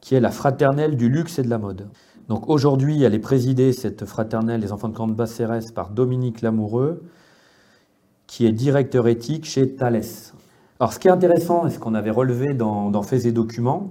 [0.00, 1.88] qui est la fraternelle du luxe et de la mode.
[2.30, 7.02] Donc aujourd'hui, elle est présidée, cette fraternelle des enfants de Camp Cérès, par Dominique Lamoureux,
[8.28, 10.04] qui est directeur éthique chez Thales.
[10.78, 13.90] Alors ce qui est intéressant, et ce qu'on avait relevé dans, dans et Documents,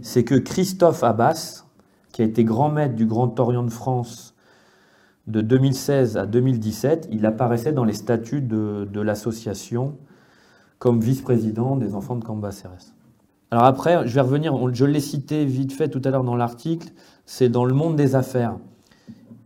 [0.00, 1.66] c'est que Christophe Abbas,
[2.12, 4.34] qui a été grand maître du Grand Orient de France
[5.26, 9.98] de 2016 à 2017, il apparaissait dans les statuts de, l'association
[10.78, 12.94] comme vice-président des enfants de Cambacérès.
[13.50, 16.90] Alors après, je vais revenir, je l'ai cité vite fait tout à l'heure dans l'article,
[17.32, 18.56] c'est dans le monde des affaires.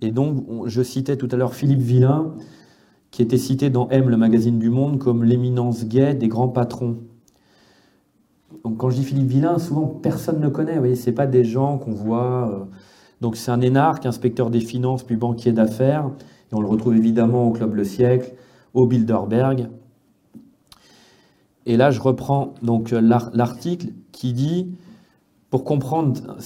[0.01, 2.35] Et donc, je citais tout à l'heure Philippe Villain,
[3.11, 6.97] qui était cité dans M, le magazine du Monde, comme l'éminence gay des grands patrons
[8.65, 10.73] donc quand je dis Philippe Villain, souvent personne ne connaît.
[10.73, 12.51] Vous voyez, c'est pas des gens qu'on voit.
[12.51, 12.65] Euh.
[13.21, 16.11] donc c'est un énarque, inspecteur des finances, puis banquier d'affaires.
[16.51, 18.33] Et on le retrouve évidemment au Club Le Siècle,
[18.73, 19.69] au Bilderberg.
[21.67, 24.69] Et là, je reprends donc l'article qui dit,
[25.51, 26.37] pour comprendre,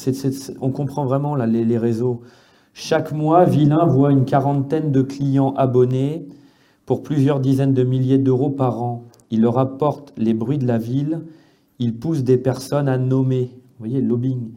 [0.61, 2.21] on comprend vraiment les, réseaux.
[2.75, 6.29] Chaque mois, Vilain voit une quarantaine de clients abonnés
[6.87, 9.05] pour plusieurs dizaines de milliers d'euros par an.
[9.31, 11.23] Il leur apporte les bruits de la ville,
[11.79, 14.51] il pousse des personnes à nommer, vous voyez, lobbying,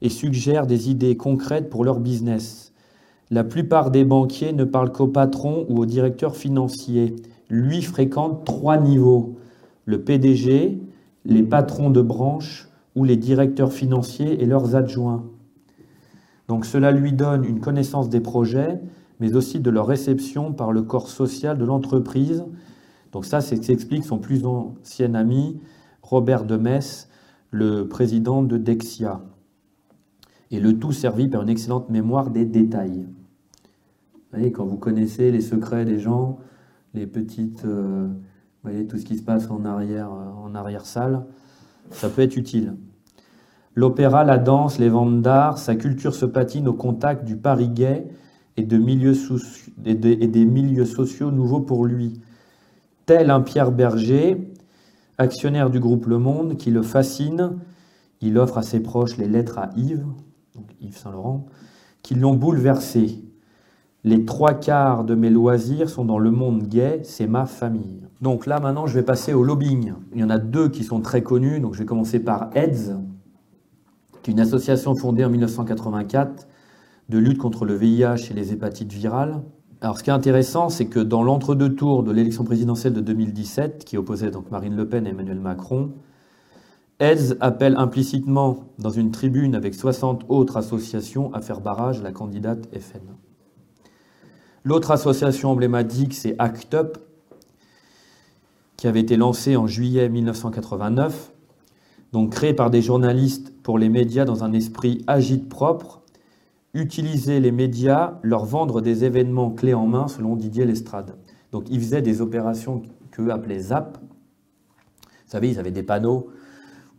[0.00, 2.72] et suggère des idées concrètes pour leur business.
[3.30, 7.16] La plupart des banquiers ne parlent qu'au patron ou au directeur financier.
[7.48, 9.36] Lui fréquente trois niveaux
[9.84, 10.78] le PDG,
[11.24, 15.24] les patrons de branche ou les directeurs financiers et leurs adjoints.
[16.48, 18.80] Donc cela lui donne une connaissance des projets,
[19.20, 22.44] mais aussi de leur réception par le corps social de l'entreprise.
[23.12, 25.60] Donc ça, c'est explique son plus ancien ami,
[26.02, 27.08] Robert de Metz,
[27.50, 29.20] le président de Dexia.
[30.50, 33.06] Et le tout servi par une excellente mémoire des détails.
[34.14, 36.38] Vous voyez, quand vous connaissez les secrets des gens,
[36.94, 37.64] les petites...
[37.64, 41.24] Euh, vous voyez tout ce qui se passe en arrière, euh, salle,
[41.90, 42.74] ça peut être utile.
[43.74, 48.06] L'opéra, la danse, les ventes d'art, sa culture se patine au contact du Paris gay
[48.56, 49.14] et, des milieux
[50.84, 52.20] sociaux nouveaux pour lui.
[53.06, 54.52] Tel un Pierre Berger,
[55.16, 57.58] actionnaire du groupe Le Monde, qui le fascine,
[58.20, 60.06] il offre à ses proches les lettres à Yves,
[60.80, 61.46] Yves Saint-Laurent,
[62.02, 63.24] qui l'ont bouleversé.
[64.04, 68.02] Les trois quarts de mes loisirs sont dans le monde gay, c'est ma famille.
[68.22, 69.94] Donc là, maintenant, je vais passer au lobbying.
[70.14, 71.58] Il y en a deux qui sont très connus.
[71.58, 72.96] Donc je vais commencer par AIDS,
[74.22, 76.46] qui est une association fondée en 1984
[77.08, 79.42] de lutte contre le VIH et les hépatites virales.
[79.80, 83.84] Alors ce qui est intéressant, c'est que dans l'entre-deux tours de l'élection présidentielle de 2017,
[83.84, 85.90] qui opposait donc Marine Le Pen et Emmanuel Macron,
[87.00, 92.12] AIDS appelle implicitement dans une tribune avec 60 autres associations à faire barrage à la
[92.12, 93.02] candidate FN.
[94.62, 96.98] L'autre association emblématique, c'est ACT UP,
[98.82, 101.32] qui avait été lancé en juillet 1989,
[102.10, 106.02] donc créé par des journalistes pour les médias dans un esprit agite propre,
[106.74, 111.14] utiliser les médias, leur vendre des événements clés en main, selon Didier Lestrade.
[111.52, 113.98] Donc ils faisaient des opérations qu'eux appelaient ZAP.
[113.98, 116.30] Vous savez, ils avaient des panneaux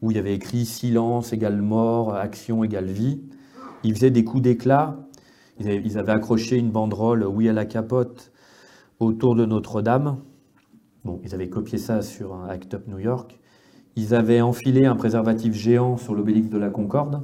[0.02, 3.20] où il y avait écrit silence égale mort, action égale vie.
[3.84, 5.06] Ils faisaient des coups d'éclat.
[5.60, 8.32] Ils avaient accroché une banderole oui à la capote
[9.02, 10.20] autour de Notre-Dame.
[11.04, 13.38] Bon, ils avaient copié ça sur un Act Up New York.
[13.96, 17.22] Ils avaient enfilé un préservatif géant sur l'obélisque de la Concorde.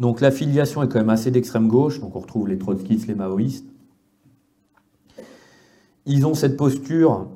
[0.00, 3.66] Donc l'affiliation est quand même assez d'extrême gauche, donc on retrouve les trotskistes, les maoïstes.
[6.06, 7.28] Ils ont cette posture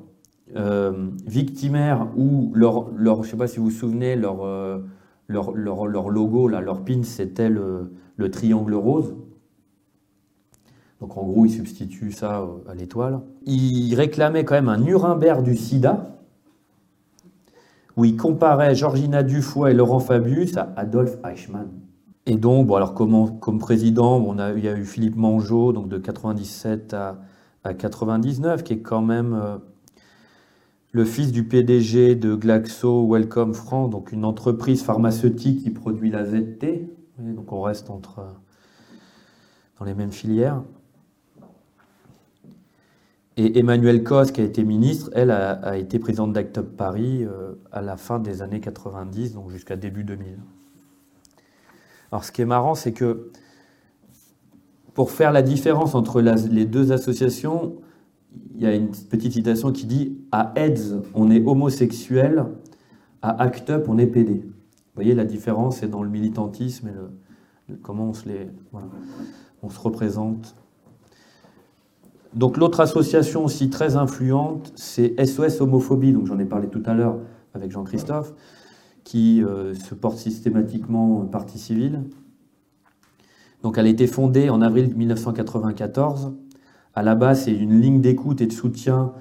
[0.55, 4.79] euh, victimaire où leur, leur, je sais pas si vous vous souvenez, leur, euh,
[5.27, 7.89] leur, leur, logo, là, leur pin, c'était le
[8.29, 9.15] triangle rose.
[10.99, 13.21] Donc en gros, il substitue ça à l'étoile.
[13.45, 16.15] Il réclamait quand même un Nuremberg du sida,
[17.95, 21.69] où il comparait Georgina Dufoy et Laurent Fabius à Adolf Eichmann.
[22.25, 26.93] Et donc, bon, alors comme, président, il y a eu Philippe Mangeot, donc de 97
[26.93, 27.17] à,
[27.63, 29.57] à 99, qui est quand même euh,
[30.91, 36.25] le fils du PDG de Glaxo Wellcome France, donc une entreprise pharmaceutique qui produit la
[36.25, 36.89] ZT.
[37.19, 38.21] Donc on reste entre,
[39.79, 40.61] dans les mêmes filières.
[43.41, 47.81] Et Emmanuel Cos, qui a été ministre, elle a, été présidente d'Act Paris euh, à
[47.81, 50.37] la fin des années 90, donc jusqu'à début 2000.
[52.11, 53.31] Alors ce qui est marrant, c'est que
[54.93, 57.77] pour faire la différence entre les deux associations,
[58.55, 62.45] il y a une petite citation qui dit à AIDS, on est homosexuel,
[63.21, 64.33] à ACT UP, on est PD.
[64.33, 66.91] Vous voyez, la différence, c'est dans le militantisme et
[67.69, 68.49] le, comment on se, les,
[69.63, 70.57] on se représente
[72.33, 76.93] donc l'autre association aussi très influente, c'est SOS Homophobie, donc j'en ai parlé tout à
[76.93, 77.17] l'heure
[77.53, 78.33] avec Jean-Christophe,
[79.03, 82.03] qui euh, se porte systématiquement partie civile.
[83.63, 86.33] Donc elle a été fondée en avril 1994.
[86.95, 89.13] À la base, c'est une ligne d'écoute et de soutien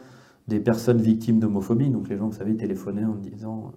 [0.47, 1.91] des personnes victimes d'homophobie.
[1.91, 3.73] Donc les gens, vous savez, téléphonaient en disant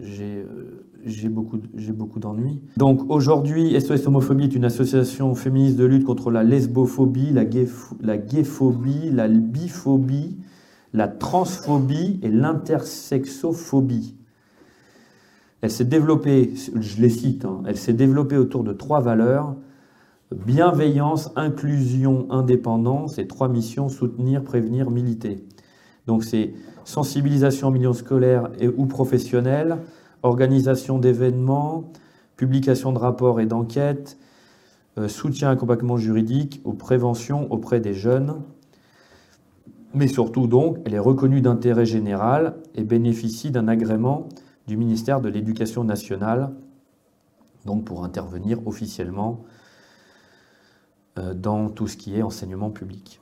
[0.00, 1.58] j'ai euh, beaucoup,
[1.90, 2.60] beaucoup d'ennuis.
[2.76, 7.44] Donc aujourd'hui, SOS Homophobie est une association féministe de lutte contre la lesbophobie, la,
[8.00, 10.36] la gayphobie, la biphobie,
[10.92, 14.16] la transphobie et l'intersexophobie.
[15.60, 19.56] Elle s'est développée, je les cite, hein, elle s'est développée autour de trois valeurs
[20.34, 25.44] bienveillance, inclusion, indépendance et trois missions soutenir, prévenir, militer.
[26.06, 26.52] Donc c'est
[26.84, 29.78] sensibilisation en milieu scolaire et ou professionnel,
[30.22, 31.90] organisation d'événements,
[32.36, 34.18] publication de rapports et d'enquêtes,
[34.98, 38.42] euh, soutien et accompagnement juridique aux préventions auprès des jeunes.
[39.96, 44.28] mais surtout donc, elle est reconnue d'intérêt général et bénéficie d'un agrément
[44.66, 46.50] du ministère de l'Éducation nationale,
[47.64, 49.44] donc pour intervenir officiellement
[51.18, 53.20] euh, dans tout ce qui est enseignement public.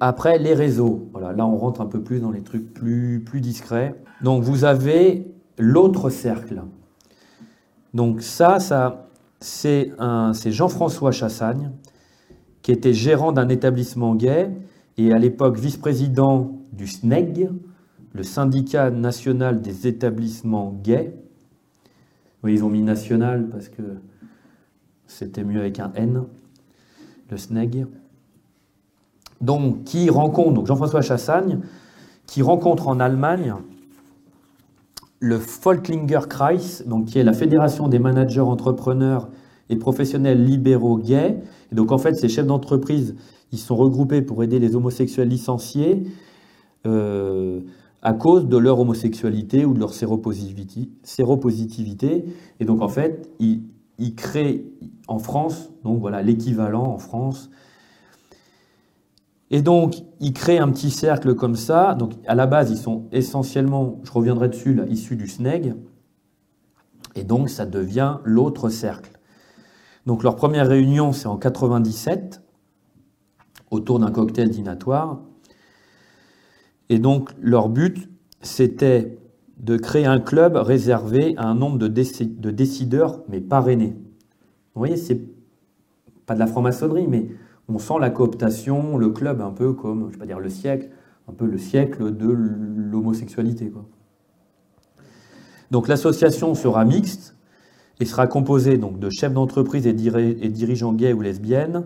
[0.00, 1.08] Après, les réseaux.
[1.12, 3.94] Voilà, là, on rentre un peu plus dans les trucs plus, plus discrets.
[4.22, 5.26] Donc, vous avez
[5.58, 6.62] l'autre cercle.
[7.92, 9.08] Donc, ça, ça
[9.40, 9.92] c'est
[10.46, 11.70] Jean-François Chassagne,
[12.62, 14.50] qui était gérant d'un établissement gay
[14.96, 17.50] et à l'époque vice-président du SNEG,
[18.12, 21.14] le syndicat national des établissements gays.
[22.42, 23.82] Oui, ils ont mis national parce que
[25.06, 26.24] c'était mieux avec un N,
[27.30, 27.86] le SNEG.
[29.40, 31.60] Donc, qui rencontre, Jean-François Chassagne,
[32.26, 33.54] qui rencontre en Allemagne
[35.20, 39.30] le Volklinger Kreis, donc qui est la fédération des managers entrepreneurs
[39.70, 41.38] et professionnels libéraux gays.
[41.72, 43.14] Et donc en fait, ces chefs d'entreprise,
[43.52, 46.02] ils sont regroupés pour aider les homosexuels licenciés
[46.86, 47.60] euh,
[48.02, 52.24] à cause de leur homosexualité ou de leur séropositivité.
[52.60, 53.62] Et donc en fait, ils,
[53.98, 54.66] ils créent
[55.08, 57.50] en France, donc voilà l'équivalent en France.
[59.54, 61.94] Et donc, ils créent un petit cercle comme ça.
[61.94, 65.76] Donc, à la base, ils sont essentiellement, je reviendrai dessus, là, issus du SNEG.
[67.14, 69.14] Et donc, ça devient l'autre cercle.
[70.06, 72.42] Donc leur première réunion, c'est en 97,
[73.70, 75.20] autour d'un cocktail dînatoire.
[76.88, 78.10] Et donc leur but,
[78.42, 79.18] c'était
[79.56, 83.96] de créer un club réservé à un nombre de, décideurs, mais parrainés.
[84.74, 85.20] Vous voyez, c'est
[86.26, 87.28] pas de la franc-maçonnerie, mais
[87.68, 90.90] on sent la cooptation, le club un peu comme, le siècle,
[92.16, 93.72] de l'homosexualité.
[95.70, 97.34] Donc l'association sera mixte,
[98.00, 101.84] et sera composé donc de chefs d'entreprise et, dirigeants gays ou lesbiennes,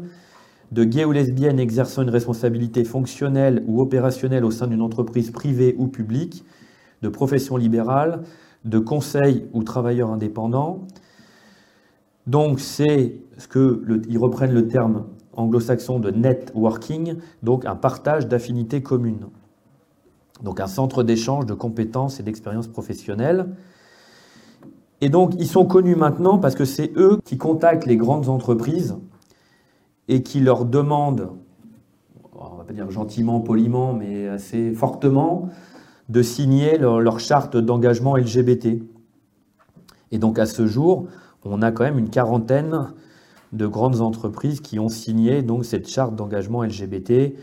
[0.72, 5.74] de gays ou lesbiennes exerçant une responsabilité fonctionnelle ou opérationnelle au sein d'une entreprise privée
[5.79, 6.45] ou publique,
[7.03, 8.22] de professions libérales,
[8.64, 10.87] de conseils ou travailleurs indépendants.
[12.26, 15.07] Donc c'est ce que ils reprennent le terme
[15.39, 19.26] anglo-saxon de networking, donc un partage d'affinités communes.
[20.43, 23.49] Donc un centre d'échange de compétences et d'expériences professionnelles.
[25.01, 28.97] Et donc, ils sont connus maintenant parce que c'est eux qui contactent les grandes entreprises
[30.09, 31.30] et qui leur demandent,
[32.34, 35.51] on va pas dire gentiment, poliment, mais assez fortement,
[36.09, 38.82] de signer leur, charte d'engagement LGBT.
[40.11, 41.07] Et donc, à ce jour,
[41.45, 42.93] on a quand même une quarantaine
[43.53, 47.34] de grandes entreprises qui ont signé donc cette charte d'engagement LGBT.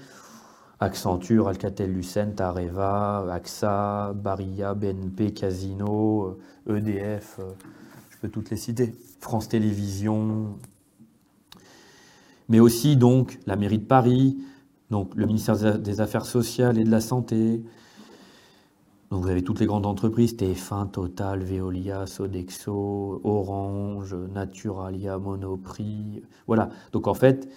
[0.80, 6.38] Accenture, Alcatel-Lucent, Areva, AXA, Barilla, BNP, Casino,
[6.68, 7.52] EDF, euh,
[8.10, 10.58] je peux toutes les citer, France Télévisions,
[12.50, 14.38] mais aussi donc la mairie de Paris,
[14.92, 17.64] donc le ministère des Affaires sociales et de la Santé.
[19.16, 26.22] Donc vous avez toutes les grandes entreprises, TF1, Total, Veolia, Sodexo, Orange, Naturalia, Monoprix.
[26.48, 26.70] Voilà.
[26.92, 27.48] Donc en fait,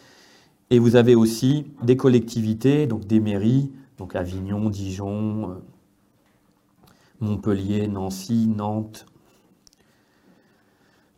[0.70, 5.54] et vous avez aussi des collectivités, donc des mairies, donc Avignon, Dijon, euh,
[7.18, 9.04] Montpellier, Nancy, Nantes,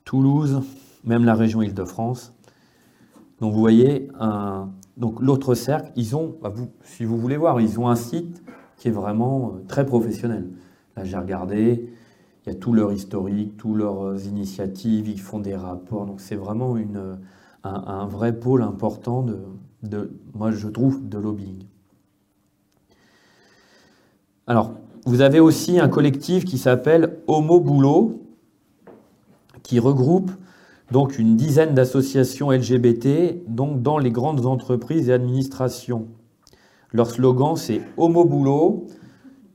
[0.07, 0.62] Toulouse,
[1.05, 2.32] même la région Île-de-France.
[3.43, 4.09] Donc vous voyez,
[4.97, 6.38] donc l'autre cercle, ils ont,
[6.82, 8.43] si vous voulez voir, ils ont un site
[8.80, 10.48] qui est vraiment euh, très professionnel.
[10.96, 11.86] Là, j'ai regardé,
[12.44, 16.06] il y a tout leur historique, toutes leurs initiatives, ils font des rapports.
[16.06, 17.18] Donc c'est vraiment une,
[17.62, 19.38] un, vrai pôle important de,
[19.82, 21.64] de, moi je trouve, de lobbying.
[24.46, 24.72] Alors,
[25.04, 28.22] vous avez aussi un collectif qui s'appelle Homo Boulot,
[29.62, 30.30] qui regroupe
[30.90, 36.08] donc une dizaine d'associations LGBT donc dans les grandes entreprises et administrations.
[36.93, 38.86] Leur slogan c'est Homo Boulot,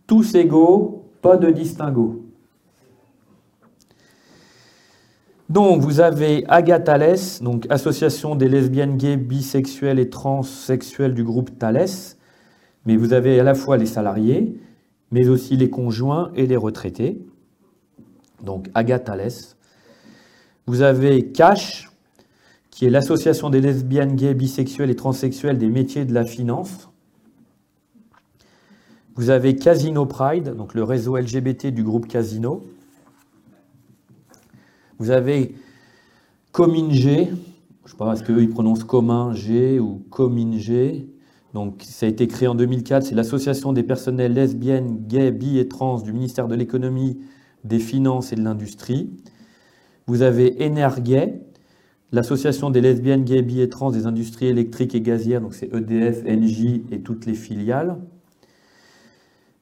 [0.08, 2.26] tous égaux, pas de distinguo.
[5.50, 12.16] Donc vous avez Agathales, donc association des lesbiennes gays, bisexuelles et transsexuelles du groupe Thales,
[12.86, 14.60] mais vous avez à la fois les salariés,
[15.12, 17.22] mais aussi les conjoints et les retraités.
[18.44, 19.32] Donc Agathales.
[20.68, 21.92] Vous avez Cash,
[22.72, 26.90] qui est l'association des lesbiennes, gays, bisexuelles et transsexuelles des métiers de la finance.
[29.16, 32.63] Vous avez Casino Pride, donc le réseau LGBT du groupe Casino.
[34.99, 35.55] Vous avez
[36.51, 37.26] Cominge, je ne
[37.86, 41.05] sais pas, est-ce qu'eux ils prononcent Commun G ou Cominge.
[41.53, 45.70] Donc ça a été créé en 2004, c'est l'association des personnels lesbiennes, gays, bi et
[45.70, 47.18] trans du ministère de l'économie,
[47.63, 49.11] des finances et de l'industrie.
[50.07, 51.41] Vous avez Energay,
[52.11, 56.26] l'association des lesbiennes, gays, bi et trans des industries électriques et gazières, donc c'est EDF,
[56.26, 57.95] NJ et toutes les filiales.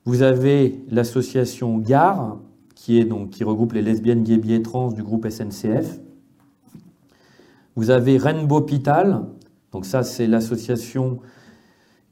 [0.05, 2.39] Vous avez l'association GAR,
[2.75, 5.99] qui, est donc, qui regroupe les lesbiennes, gays, bi et trans du groupe SNCF.
[7.75, 9.25] Vous avez Rainbow Hospital,
[9.71, 11.19] donc ça c'est l'association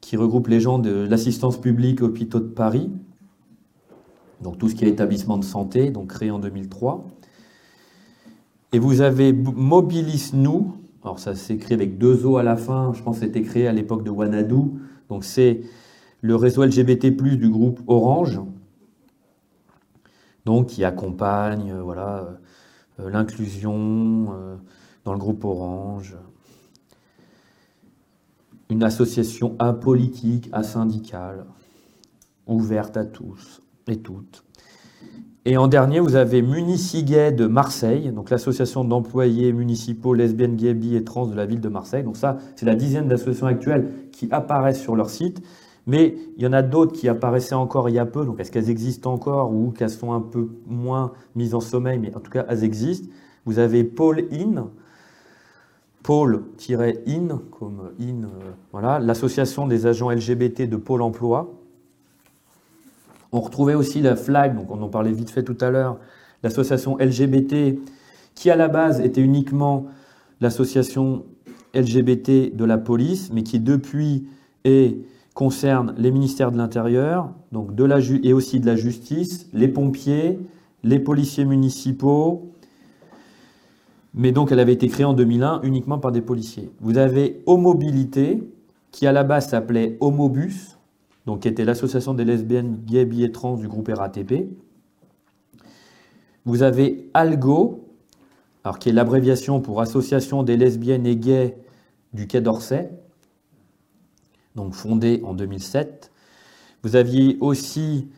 [0.00, 2.90] qui regroupe les gens de l'assistance publique hôpitaux de Paris,
[4.40, 7.06] donc tout ce qui est établissement de santé, donc créé en 2003.
[8.72, 10.74] Et vous avez Mobilis Nous,
[11.04, 13.72] alors ça s'écrit avec deux O à la fin, je pense que c'était créé à
[13.72, 14.62] l'époque de Wanadu,
[15.08, 15.60] donc c'est
[16.22, 18.40] le réseau LGBT+, du groupe Orange,
[20.44, 22.38] donc qui accompagne euh, voilà,
[23.00, 24.56] euh, l'inclusion euh,
[25.04, 26.16] dans le groupe Orange,
[28.70, 31.44] une association apolitique, asyndicale,
[32.46, 34.44] ouverte à tous et toutes.
[35.44, 40.94] Et en dernier, vous avez Municigay de Marseille, donc l'association d'employés municipaux lesbiennes, gays, bi
[40.94, 42.04] et trans de la ville de Marseille.
[42.04, 45.42] Donc ça, c'est la dizaine d'associations actuelles qui apparaissent sur leur site.
[45.86, 48.24] Mais il y en a d'autres qui apparaissaient encore il y a peu.
[48.24, 51.98] Donc est-ce qu'elles existent encore ou qu'elles sont un peu moins mises en sommeil?
[51.98, 53.08] Mais en tout cas, elles existent.
[53.44, 54.68] Vous avez Paul In,
[56.02, 58.28] Pôle-in, comme in, euh,
[58.72, 61.52] voilà, l'association des agents LGBT de Pôle emploi.
[63.30, 65.98] On retrouvait aussi la FLAG, donc on en parlait vite fait tout à l'heure,
[66.42, 67.78] l'association LGBT,
[68.34, 69.86] qui à la base était uniquement
[70.40, 71.24] l'association
[71.74, 74.26] LGBT de la police, mais qui depuis
[74.64, 74.98] est,
[75.34, 77.70] concerne les ministères de l'Intérieur, donc
[78.22, 80.38] et aussi de la justice, les pompiers,
[80.84, 82.52] les policiers municipaux,
[84.14, 86.70] mais donc elle avait été créée en 2001 uniquement par des policiers.
[86.80, 88.42] Vous avez Homobilité,
[88.90, 90.78] qui à la base s'appelait Homobus,
[91.24, 94.48] donc qui était l'association des lesbiennes, gays, bi et trans du groupe RATP.
[96.44, 97.88] Vous avez Algo,
[98.64, 101.56] alors qui est l'abréviation pour Association des lesbiennes et gays
[102.12, 102.90] du Quai d'Orsay,
[104.54, 106.10] donc fondée en 2007.
[106.82, 108.08] Vous aviez aussi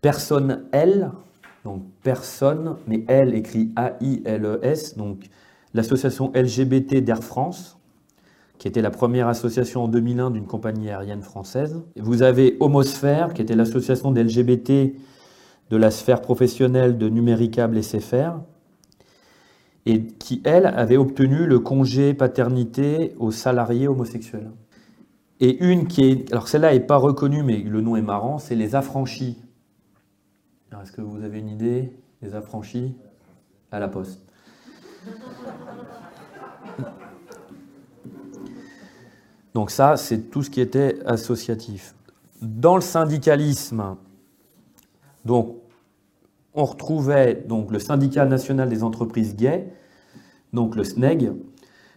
[0.00, 1.10] Personne L,
[1.64, 5.30] donc personne, mais elle écrit A-I-L-E-S, donc
[5.72, 7.78] l'association LGBT d'Air France,
[8.58, 11.82] qui était la première association en 2001 d'une compagnie aérienne française.
[11.96, 14.94] Vous avez Homosphère, qui était l'association d'LGBT
[15.70, 18.40] de la sphère professionnelle de Numéricable et SFR,
[19.86, 24.50] et qui, elle, avait obtenu le congé paternité aux salariés homosexuels.
[25.40, 28.54] Et une qui est, alors celle-là n'est pas reconnue, mais le nom est marrant, c'est
[28.54, 29.38] les affranchis.
[30.82, 32.94] Est-ce que vous avez une idée des affranchis?
[33.70, 34.22] À la poste
[39.54, 41.94] Donc ça, c'est tout ce qui était associatif.
[42.42, 43.96] Dans le syndicalisme,
[45.24, 45.56] donc,
[46.52, 49.72] on retrouvait donc, le syndicat national des entreprises gays,
[50.52, 51.32] donc le SNEG,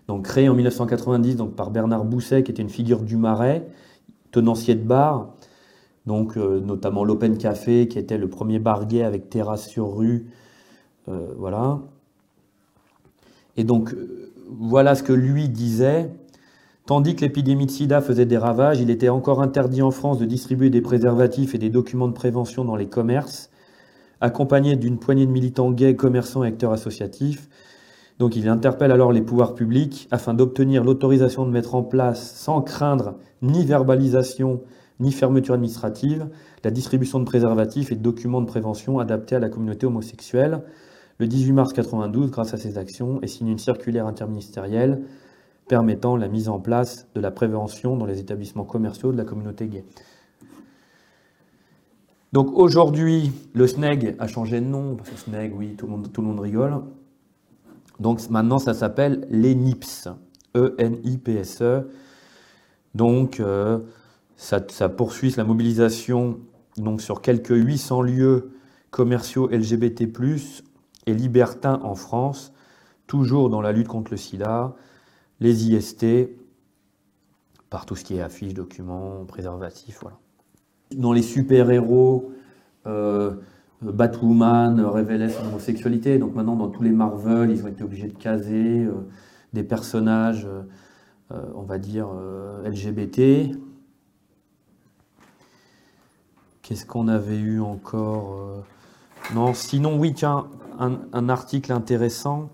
[0.07, 3.67] donc créé en 1990 donc, par Bernard Bousset, qui était une figure du Marais,
[4.31, 5.33] tenancier de bar,
[6.05, 10.27] donc euh, notamment l'Open Café, qui était le premier bar gay avec terrasse sur rue,
[11.09, 11.79] euh, voilà.
[13.57, 16.09] Et donc, euh, voilà ce que lui disait.
[16.85, 20.25] Tandis que l'épidémie de sida faisait des ravages, il était encore interdit en France de
[20.25, 23.49] distribuer des préservatifs et des documents de prévention dans les commerces,
[24.21, 27.49] accompagné d'une poignée de militants gays, commerçants et acteurs associatifs.
[28.19, 32.61] Donc il interpelle alors les pouvoirs publics afin d'obtenir l'autorisation de mettre en place, sans
[32.61, 34.61] craindre ni verbalisation
[34.99, 36.27] ni fermeture administrative,
[36.63, 40.63] la distribution de préservatifs et de documents de prévention adaptés à la communauté homosexuelle.
[41.19, 45.03] Le 18 mars 1992, grâce à ces actions, est signée une circulaire interministérielle
[45.67, 49.67] permettant la mise en place de la prévention dans les établissements commerciaux de la communauté
[49.67, 49.85] gay.
[52.33, 56.39] Donc aujourd'hui, le SNEG a changé de nom, parce que SNEG, oui, tout le monde
[56.39, 56.81] rigole.
[57.99, 60.09] Donc maintenant, ça s'appelle l'ENIPS,
[60.55, 61.89] E-N-I-P-S-E.
[62.95, 63.79] Donc, euh,
[64.35, 64.59] ça,
[64.89, 66.39] poursuit la mobilisation
[66.77, 68.51] donc, sur quelques 800 lieux
[68.91, 70.07] commerciaux LGBT+,
[71.05, 72.53] et libertins en France,
[73.07, 74.75] toujours dans la lutte contre le sida,
[75.39, 76.05] les IST,
[77.69, 80.17] par tout ce qui est affiches, documents, préservatifs, voilà.
[80.95, 82.31] Dans les super-héros,
[82.85, 83.35] euh,
[83.81, 88.17] Batwoman révélait son homosexualité, donc maintenant dans tous les Marvel, ils ont été obligés de
[88.17, 88.93] caser euh,
[89.53, 90.47] des personnages,
[91.31, 92.07] euh, on va dire,
[92.65, 93.51] LGBT,
[96.67, 98.59] Qu'est-ce qu'on avait eu encore euh,
[99.33, 100.47] Non, sinon, oui, tiens,
[100.77, 102.49] un, article intéressant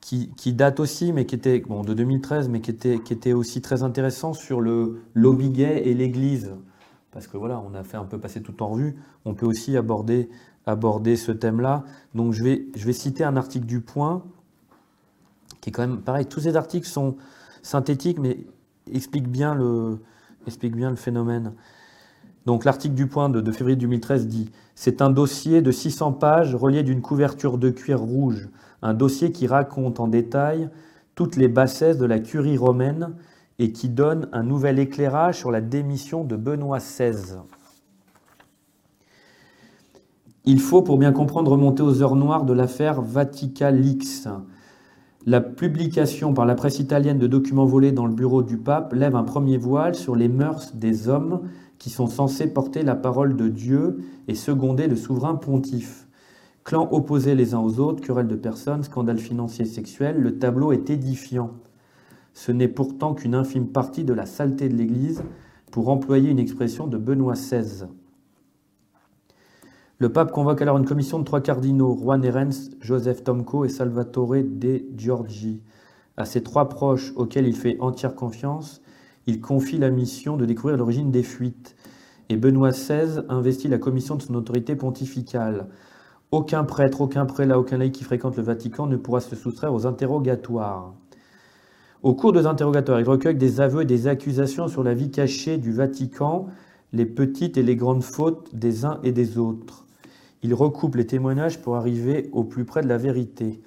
[0.00, 3.82] qui, date aussi, mais qui était de 2013, mais qui était, qui était aussi très
[3.82, 6.54] intéressant sur le lobby gay et l'Église.
[7.12, 8.96] Parce que voilà, on a fait un peu passer tout en revue.
[9.24, 10.28] On peut aussi aborder,
[10.66, 11.84] ce thème-là.
[12.14, 14.22] Donc je vais, citer un article du Point
[15.60, 16.26] qui est quand même pareil.
[16.26, 17.16] Tous ces articles sont
[17.62, 18.46] synthétiques, mais
[18.92, 19.98] expliquent bien le,
[20.96, 21.54] phénomène.
[22.46, 26.54] Donc l'article du point de, de février 2013 dit C'est un dossier de 600 pages
[26.54, 28.48] relié d'une couverture de cuir rouge,
[28.80, 30.70] un dossier qui raconte en détail
[31.14, 33.14] toutes les bassesses de la curie romaine
[33.58, 37.38] et qui donne un nouvel éclairage sur la démission de Benoît XVI.
[40.44, 44.28] Il faut, pour bien comprendre, remonter aux heures noires de l'affaire Vaticalix.
[45.26, 49.16] La publication par la presse italienne de documents volés dans le bureau du pape lève
[49.16, 51.42] un premier voile sur les mœurs des hommes
[51.78, 56.06] qui sont censés porter la parole de Dieu et seconder le souverain pontife.
[56.64, 60.88] Clans opposés les uns aux autres, querelles de personnes, scandales financiers sexuels, le tableau est
[60.90, 61.50] édifiant.
[62.38, 65.24] Ce n'est pourtant qu'une infime partie de la saleté de l'Église,
[65.72, 67.86] pour employer une expression de Benoît XVI.
[69.98, 74.44] Le pape convoque alors une commission de trois cardinaux, Juan Herens, Joseph Tomco et Salvatore
[74.44, 75.62] De Giorgi.
[76.16, 78.82] À ces trois proches auxquels il fait entière confiance,
[79.26, 81.74] il confie la mission de découvrir l'origine des fuites.
[82.28, 85.66] Et Benoît XVI investit la commission de son autorité pontificale.
[86.30, 89.88] Aucun prêtre, aucun prélat, aucun laïc qui fréquente le Vatican ne pourra se soustraire aux
[89.88, 90.94] interrogatoires.
[92.04, 95.58] Au cours des interrogatoires, il recueille des aveux et des accusations sur la vie cachée
[95.58, 96.46] du Vatican,
[96.92, 99.84] les petites et les grandes fautes des uns et des autres.
[100.44, 103.60] Il recoupe les témoignages pour arriver au plus près de la vérité.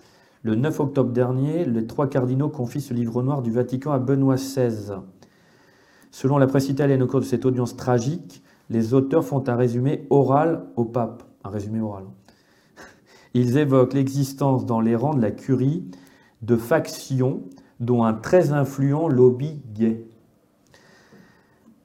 [0.43, 4.35] Le 9 octobre dernier, les trois cardinaux confient ce livre noir du Vatican à Benoît
[4.35, 4.93] XVI.
[6.09, 10.07] Selon la presse italienne, au cours de cette audience tragique, les auteurs font un résumé
[10.09, 11.23] oral au pape.
[11.43, 12.05] Un résumé oral.
[13.33, 15.83] Ils évoquent l'existence dans les rangs de la curie
[16.41, 17.41] de factions
[17.81, 20.05] dont un très influent lobby gay.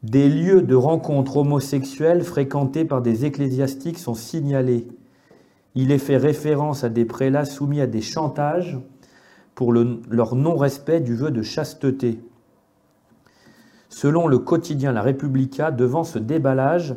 [0.02, 4.86] Des lieux de rencontres homosexuelles fréquentés par des ecclésiastiques sont signalés.
[5.74, 8.78] Il est fait référence à des prélats soumis à des chantages
[9.54, 12.20] pour leur non-respect du vœu de chasteté.
[13.88, 16.94] Selon le quotidien La Repubblica, devant ce déballage,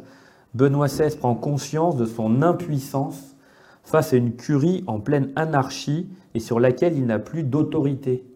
[0.54, 3.38] Benoît XVI prend conscience de son impuissance
[3.84, 8.29] face à une curie en pleine anarchie et sur laquelle il n'a plus d'autorité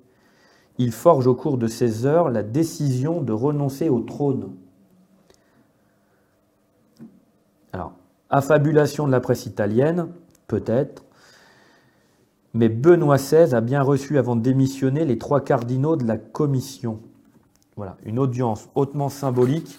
[0.78, 4.52] il forge au cours de ces heures la décision de renoncer au trône.
[7.72, 7.94] Alors,
[8.30, 10.10] affabulation de la presse italienne,
[10.48, 11.04] peut-être,
[12.54, 17.00] mais Benoît XVI a bien reçu avant de démissionner les trois cardinaux de la commission.
[17.76, 19.78] Voilà, une audience hautement symbolique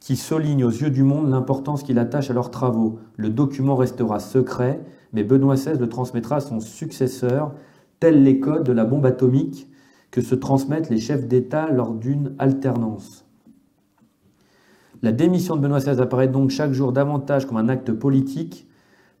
[0.00, 2.98] qui souligne aux yeux du monde l'importance qu'il attache à leurs travaux.
[3.16, 4.80] Le document restera secret,
[5.12, 7.52] mais Benoît XVI le transmettra à son successeur,
[8.00, 9.68] tels les codes de la bombe atomique
[10.12, 13.24] que se transmettent les chefs d'État lors d'une alternance.
[15.02, 18.68] La démission de Benoît XVI apparaît donc chaque jour davantage comme un acte politique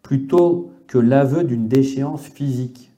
[0.02, 2.92] plutôt que l'aveu d'une déchéance physique.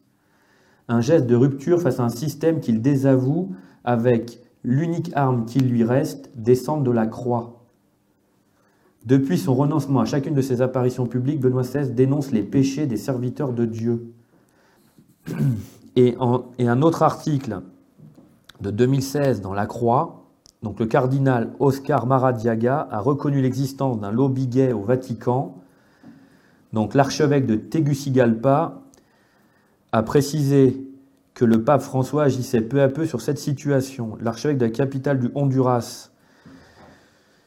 [0.89, 3.55] Un geste de rupture face à un système qu'il désavoue
[3.85, 7.65] avec l'unique arme qui lui reste, descendre de la croix.
[9.07, 12.97] Depuis son renoncement à chacune de ses apparitions publiques, Benoît XVI dénonce les péchés des
[12.97, 14.13] serviteurs de Dieu.
[15.97, 16.17] Et,
[16.59, 17.61] et un autre article
[18.65, 20.25] de 2016 dans La Croix,
[20.63, 25.59] donc le cardinal Oscar Maradiaga a reconnu l'existence d'un lobby gay au Vatican.
[26.73, 28.81] Donc l'archevêque de Tegucigalpa
[29.93, 30.83] a précisé
[31.35, 34.17] que le pape François agissait peu à peu sur cette situation.
[34.23, 36.11] L'archevêque de la capitale du Honduras,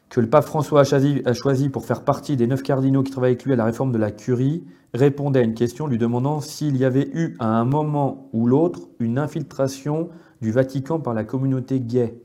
[0.09, 3.11] que le pape François a choisi, a choisi, pour faire partie des neuf cardinaux qui
[3.11, 4.63] travaillent avec lui à la réforme de la curie,
[4.93, 8.81] répondait à une question lui demandant s'il y avait eu à un moment ou l'autre
[8.99, 10.09] une infiltration
[10.41, 12.19] du Vatican par la communauté gay.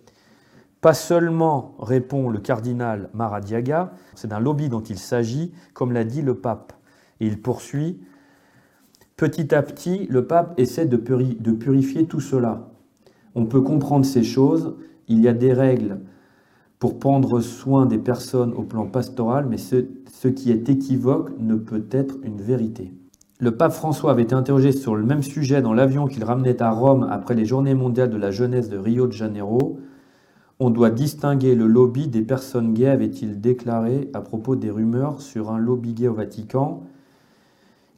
[0.80, 6.22] Pas seulement, répond le cardinal Maradiaga, c'est d'un lobby dont il s'agit, comme l'a dit
[6.22, 6.72] le pape.
[7.20, 8.00] Et il poursuit,
[9.16, 12.68] petit à petit, le pape essaie de, purifier tout cela.
[13.36, 14.74] On peut comprendre ces choses,
[15.06, 16.00] il y a des règles
[16.80, 21.86] pour prendre soin des personnes au plan pastoral, mais ce qui est équivoque ne peut
[21.92, 22.92] être une vérité.
[23.42, 26.70] Le pape François avait été interrogé sur le même sujet dans l'avion qu'il ramenait à
[26.70, 29.80] Rome après les Journées mondiales de la jeunesse de Rio de Janeiro.
[30.60, 35.50] On doit distinguer le lobby des personnes gays, avait-il déclaré à propos des rumeurs sur
[35.50, 36.84] un lobby gay au Vatican.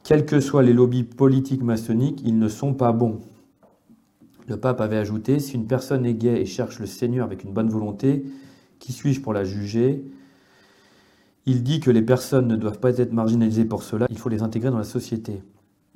[0.02, 3.20] Quels que soient les lobbies politiques maçonniques, ils ne sont pas bons.
[4.48, 7.52] Le pape avait ajouté, si une personne est gay et cherche le Seigneur avec une
[7.52, 8.24] bonne volonté,
[8.78, 10.06] qui suis-je pour la juger?
[11.46, 14.42] Il dit que les personnes ne doivent pas être marginalisées pour cela, il faut les
[14.42, 15.42] intégrer dans la société.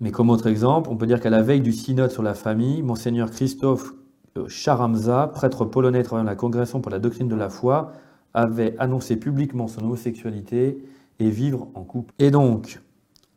[0.00, 2.82] Mais comme autre exemple, on peut dire qu'à la veille du synode sur la famille,
[2.82, 3.94] monseigneur Christophe
[4.36, 7.92] euh, Charamza, prêtre polonais travaillant à la Congrégation pour la doctrine de la foi,
[8.34, 10.78] avait annoncé publiquement son homosexualité
[11.18, 12.14] et vivre en couple.
[12.18, 12.80] Et donc,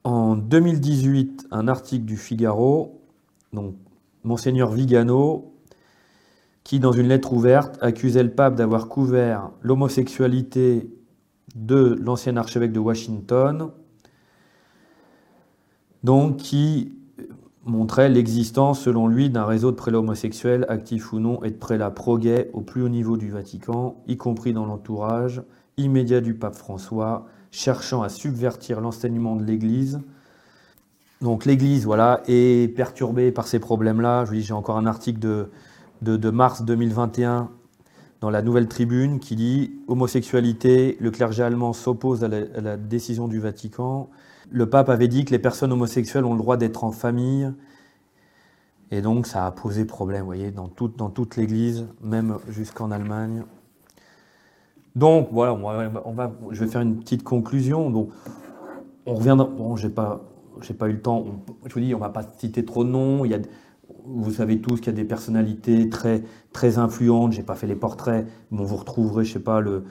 [0.04, 3.02] en 2018, un article du Figaro,
[3.54, 3.76] donc
[4.24, 5.54] Monseigneur Vigano,
[6.64, 10.88] qui, dans une lettre ouverte, accusait le pape d'avoir couvert l'homosexualité
[11.56, 13.72] de l'ancien archevêque de Washington,
[16.04, 16.94] donc qui
[17.66, 21.92] montrait l'existence, selon lui, d'un réseau de prélats homosexuels, actifs ou non, et de prélats
[21.92, 25.44] pro-gays au plus haut niveau du Vatican, y compris dans l'entourage
[25.78, 30.00] immédiat du pape François, cherchant à subvertir l'enseignement de l'Église.
[31.22, 34.26] Donc l'Église, voilà, est perturbée par ces problèmes-là.
[34.26, 35.50] Je vous dis, j'ai encore un article de,
[36.02, 37.50] de, mars 2021
[38.22, 43.40] dans la Nouvelle Tribune qui dit homosexualité, le clergé allemand s'oppose à, la décision du
[43.40, 44.10] Vatican
[44.52, 47.52] le pape avait dit que les personnes homosexuelles ont le droit d'être en famille.
[48.92, 52.92] Et donc ça a posé problème, vous voyez, dans toute, dans toute l'Église, même jusqu'en
[52.92, 53.44] Allemagne.
[54.96, 57.90] Donc voilà, on va, je vais faire une petite conclusion.
[57.90, 58.10] Donc,
[59.06, 59.46] on reviendra.
[59.46, 60.22] Bon, j'ai pas,
[60.60, 61.26] j'ai pas eu le temps.
[61.66, 63.24] je vous dis, on va pas citer trop de noms.
[63.24, 63.40] Il y a,
[64.14, 66.24] vous savez tous qu'il y a des personnalités très,
[66.54, 67.34] très influentes.
[67.34, 68.28] J'ai pas fait les portraits.
[68.52, 69.84] Bon, vous retrouverez, je sais pas, le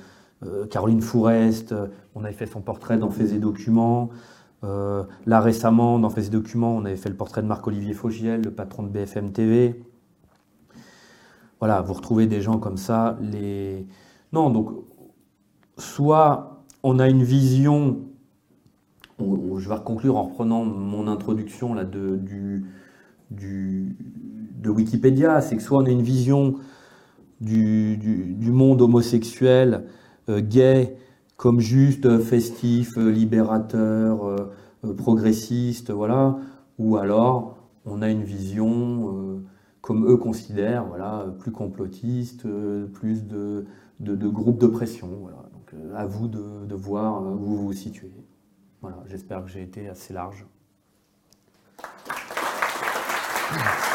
[0.44, 1.74] euh, Caroline Fourest.
[2.14, 4.10] On avait fait son portrait dans Faits et Documents.
[4.62, 8.50] Euh, là récemment, dans ces documents, on avait fait le portrait de Marc-Olivier Fogiel, le
[8.50, 9.82] patron de BFM TV.
[11.60, 13.18] Voilà, vous retrouvez des gens comme ça.
[13.20, 13.86] Les...
[14.32, 14.70] Non, donc,
[15.78, 18.00] soit on a une vision,
[19.18, 22.66] je vais conclure en reprenant mon introduction là, de, du,
[23.30, 26.56] de Wikipédia, c'est que soit on a une vision
[27.40, 29.86] du, monde homosexuel,
[30.28, 30.96] euh, gay,
[31.36, 34.50] comme juste euh, festif, euh, libérateur,
[34.96, 36.38] progressiste, voilà,
[36.78, 39.42] ou alors on a une vision
[39.82, 42.46] comme eux considèrent, voilà, plus complotiste,
[42.94, 43.66] plus de,
[44.00, 45.08] de, groupes de pression.
[45.20, 45.36] Voilà.
[45.52, 48.12] Donc à vous de, de voir où vous vous situez.
[48.80, 50.46] Voilà, j'espère que j'ai été assez large.
[53.52, 53.89] Thank you.